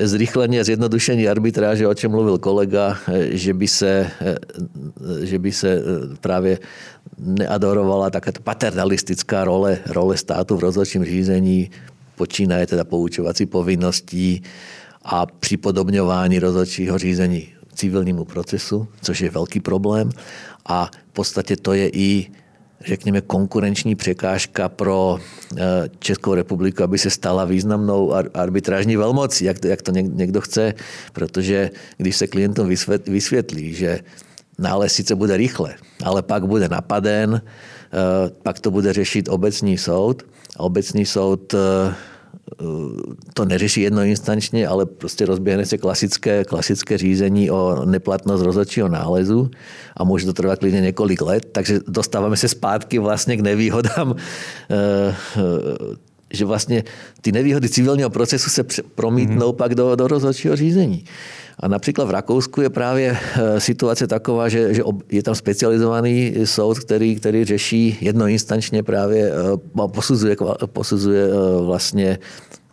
[0.00, 2.96] zrychlení a zjednodušení arbitráže, o čem mluvil kolega,
[3.30, 4.10] že by se,
[5.22, 5.82] že by se
[6.20, 6.58] právě
[7.18, 11.70] neadorovala taká paternalistická role, role státu v rozhodčím řízení,
[12.22, 14.42] počínaje teda poučovací povinností,
[15.04, 20.10] a připodobňování rozhodčího řízení civilnímu procesu, což je velký problém.
[20.66, 22.30] A v podstatě to je i
[22.86, 29.66] řekněme, konkurenční překážka pro eh, Českou republiku, aby se stala významnou arbitrážní velmocí, jak to,
[29.66, 30.74] jak to někdo chce,
[31.12, 32.68] protože když se klientům
[33.06, 34.00] vysvětlí, že
[34.58, 40.22] nález sice bude rychle, ale pak bude napaden, eh, pak to bude řešit obecní soud.
[40.58, 41.58] Obecní soud eh,
[43.34, 49.50] to neřeší jednoinstančně, ale prostě rozběhne se klasické, klasické řízení o neplatnost rozhodčího nálezu
[49.96, 54.14] a může to trvat klidně několik let, takže dostáváme se zpátky vlastně k nevýhodám
[54.70, 55.96] eh, eh,
[56.32, 56.84] že vlastně
[57.20, 59.56] ty nevýhody civilního procesu se promítnou mm-hmm.
[59.56, 61.04] pak do, do rozhodčího řízení.
[61.62, 66.78] A například v Rakousku je právě eh, situace taková, že, že je tam specializovaný soud,
[66.78, 70.36] který, který řeší jednoinstančně právě, eh, posuzuje,
[70.66, 72.18] posuzuje eh, vlastně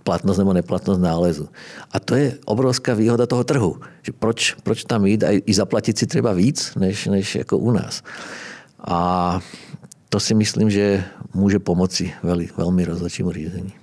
[0.04, 1.50] platnost nebo neplatnost nálezu.
[1.92, 3.78] A to je obrovská výhoda toho trhu.
[4.02, 7.72] Že proč, proč tam jít a i zaplatit si třeba víc, než, než jako u
[7.72, 8.04] nás.
[8.80, 9.40] A
[10.10, 13.79] to si myslím, že může pomoci velmi, velmi rozhodčímu řízení.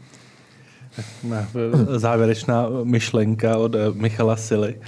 [1.97, 4.81] Závěrečná myšlenka od Michala Sily.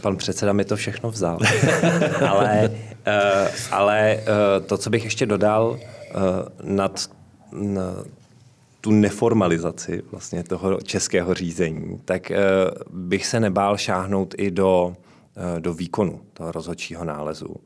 [0.00, 1.38] Pan předseda mi to všechno vzal.
[2.28, 4.18] ale uh, ale
[4.66, 5.78] to, co bych ještě dodal
[6.62, 7.10] nad
[8.80, 12.32] tu neformalizaci vlastně toho českého řízení, tak
[12.90, 14.96] bych se nebál šáhnout i do,
[15.58, 17.56] do výkonu toho rozhodčího nálezu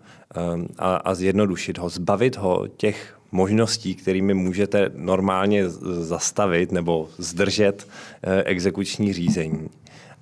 [0.79, 5.69] a, a zjednodušit ho, zbavit ho těch možností, kterými můžete normálně
[6.01, 7.89] zastavit nebo zdržet
[8.23, 9.69] eh, exekuční řízení.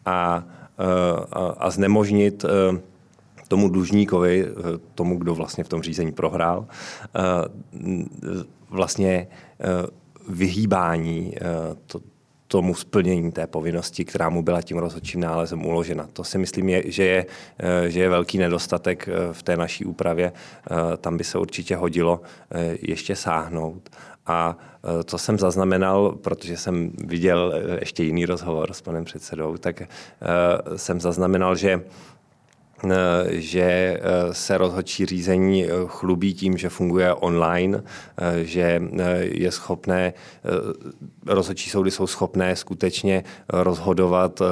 [0.05, 0.45] A,
[0.79, 2.81] eh, a, a znemožnit eh,
[3.49, 4.47] tomu dlužníkovi,
[4.95, 6.67] tomu, kdo vlastně v tom řízení prohrál,
[8.71, 9.29] vlastně
[10.29, 11.35] vyhýbání
[12.49, 16.09] tomu splnění té povinnosti, která mu byla tím rozhodčím nálezem uložena.
[16.13, 17.27] To si myslím, je, že, je,
[17.59, 20.33] eh, že je velký nedostatek eh, v té naší úpravě.
[20.33, 22.21] Eh, tam by se určitě hodilo
[22.83, 23.91] ještě sáhnout.
[24.27, 24.57] A
[25.05, 29.83] co jsem zaznamenal, protože jsem viděl ještě jiný rozhovor s panem předsedou, tak
[30.77, 31.83] jsem zaznamenal, že
[33.29, 34.01] že eh,
[34.35, 37.83] se rozhodčí řízení eh, chlubí tím, že funguje online,
[38.43, 38.83] že
[39.21, 40.13] je schopné,
[41.27, 44.43] rozhodčí soudy jsou schopné skutečně rozhodovat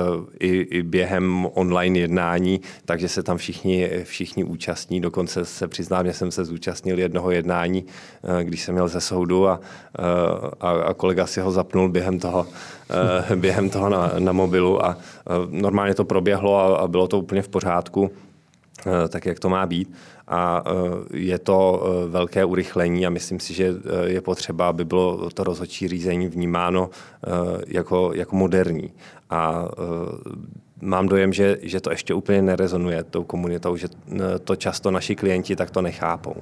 [0.40, 5.00] i, i během online jednání, takže se tam všichni, všichni účastní.
[5.00, 7.86] Dokonce se přiznám, že jsem se zúčastnil jednoho jednání,
[8.42, 9.60] když jsem měl ze soudu a,
[10.60, 12.46] a, a kolega si ho zapnul během toho,
[13.34, 14.96] během toho na, na mobilu a
[15.48, 18.10] normálně to proběhlo a, a bylo to úplně v pořádku.
[18.86, 19.92] Eh, tak, jak to má být.
[20.28, 23.74] A eh, je to eh, velké urychlení a myslím si, že
[24.04, 26.90] je potřeba, aby bylo to rozhodčí řízení vnímáno
[27.66, 28.92] jako, jako moderní.
[29.30, 29.68] A
[30.80, 33.88] mám dojem, že, že to ještě úplně nerezonuje tou komunitou, že
[34.44, 36.34] to často naši klienti tak to nechápou.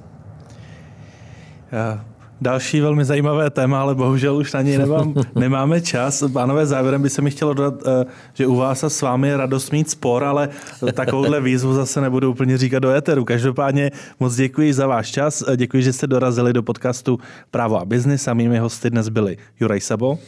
[2.43, 6.23] Další velmi zajímavé téma, ale bohužel už na něj nemám, nemáme čas.
[6.33, 9.37] Pánové, závěrem by se mi chtělo dodat, eh, že u vás a s vámi je
[9.37, 10.49] radost mít spor, ale
[10.93, 13.25] takovouhle výzvu zase nebudu úplně říkat do éteru.
[13.25, 15.43] Každopádně moc děkuji za váš čas.
[15.55, 17.19] Děkuji, že jste dorazili do podcastu
[17.51, 20.19] Právo a biznis a mými hosty dnes byli Juraj Sabo.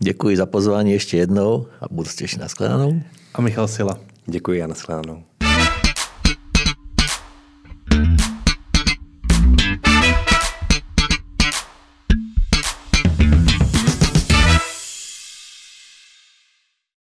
[0.00, 3.02] Děkuji za pozvání ještě jednou a budu se těšit na shledanou.
[3.34, 3.98] A Michal Sila.
[4.26, 5.22] Děkuji a na shledanou.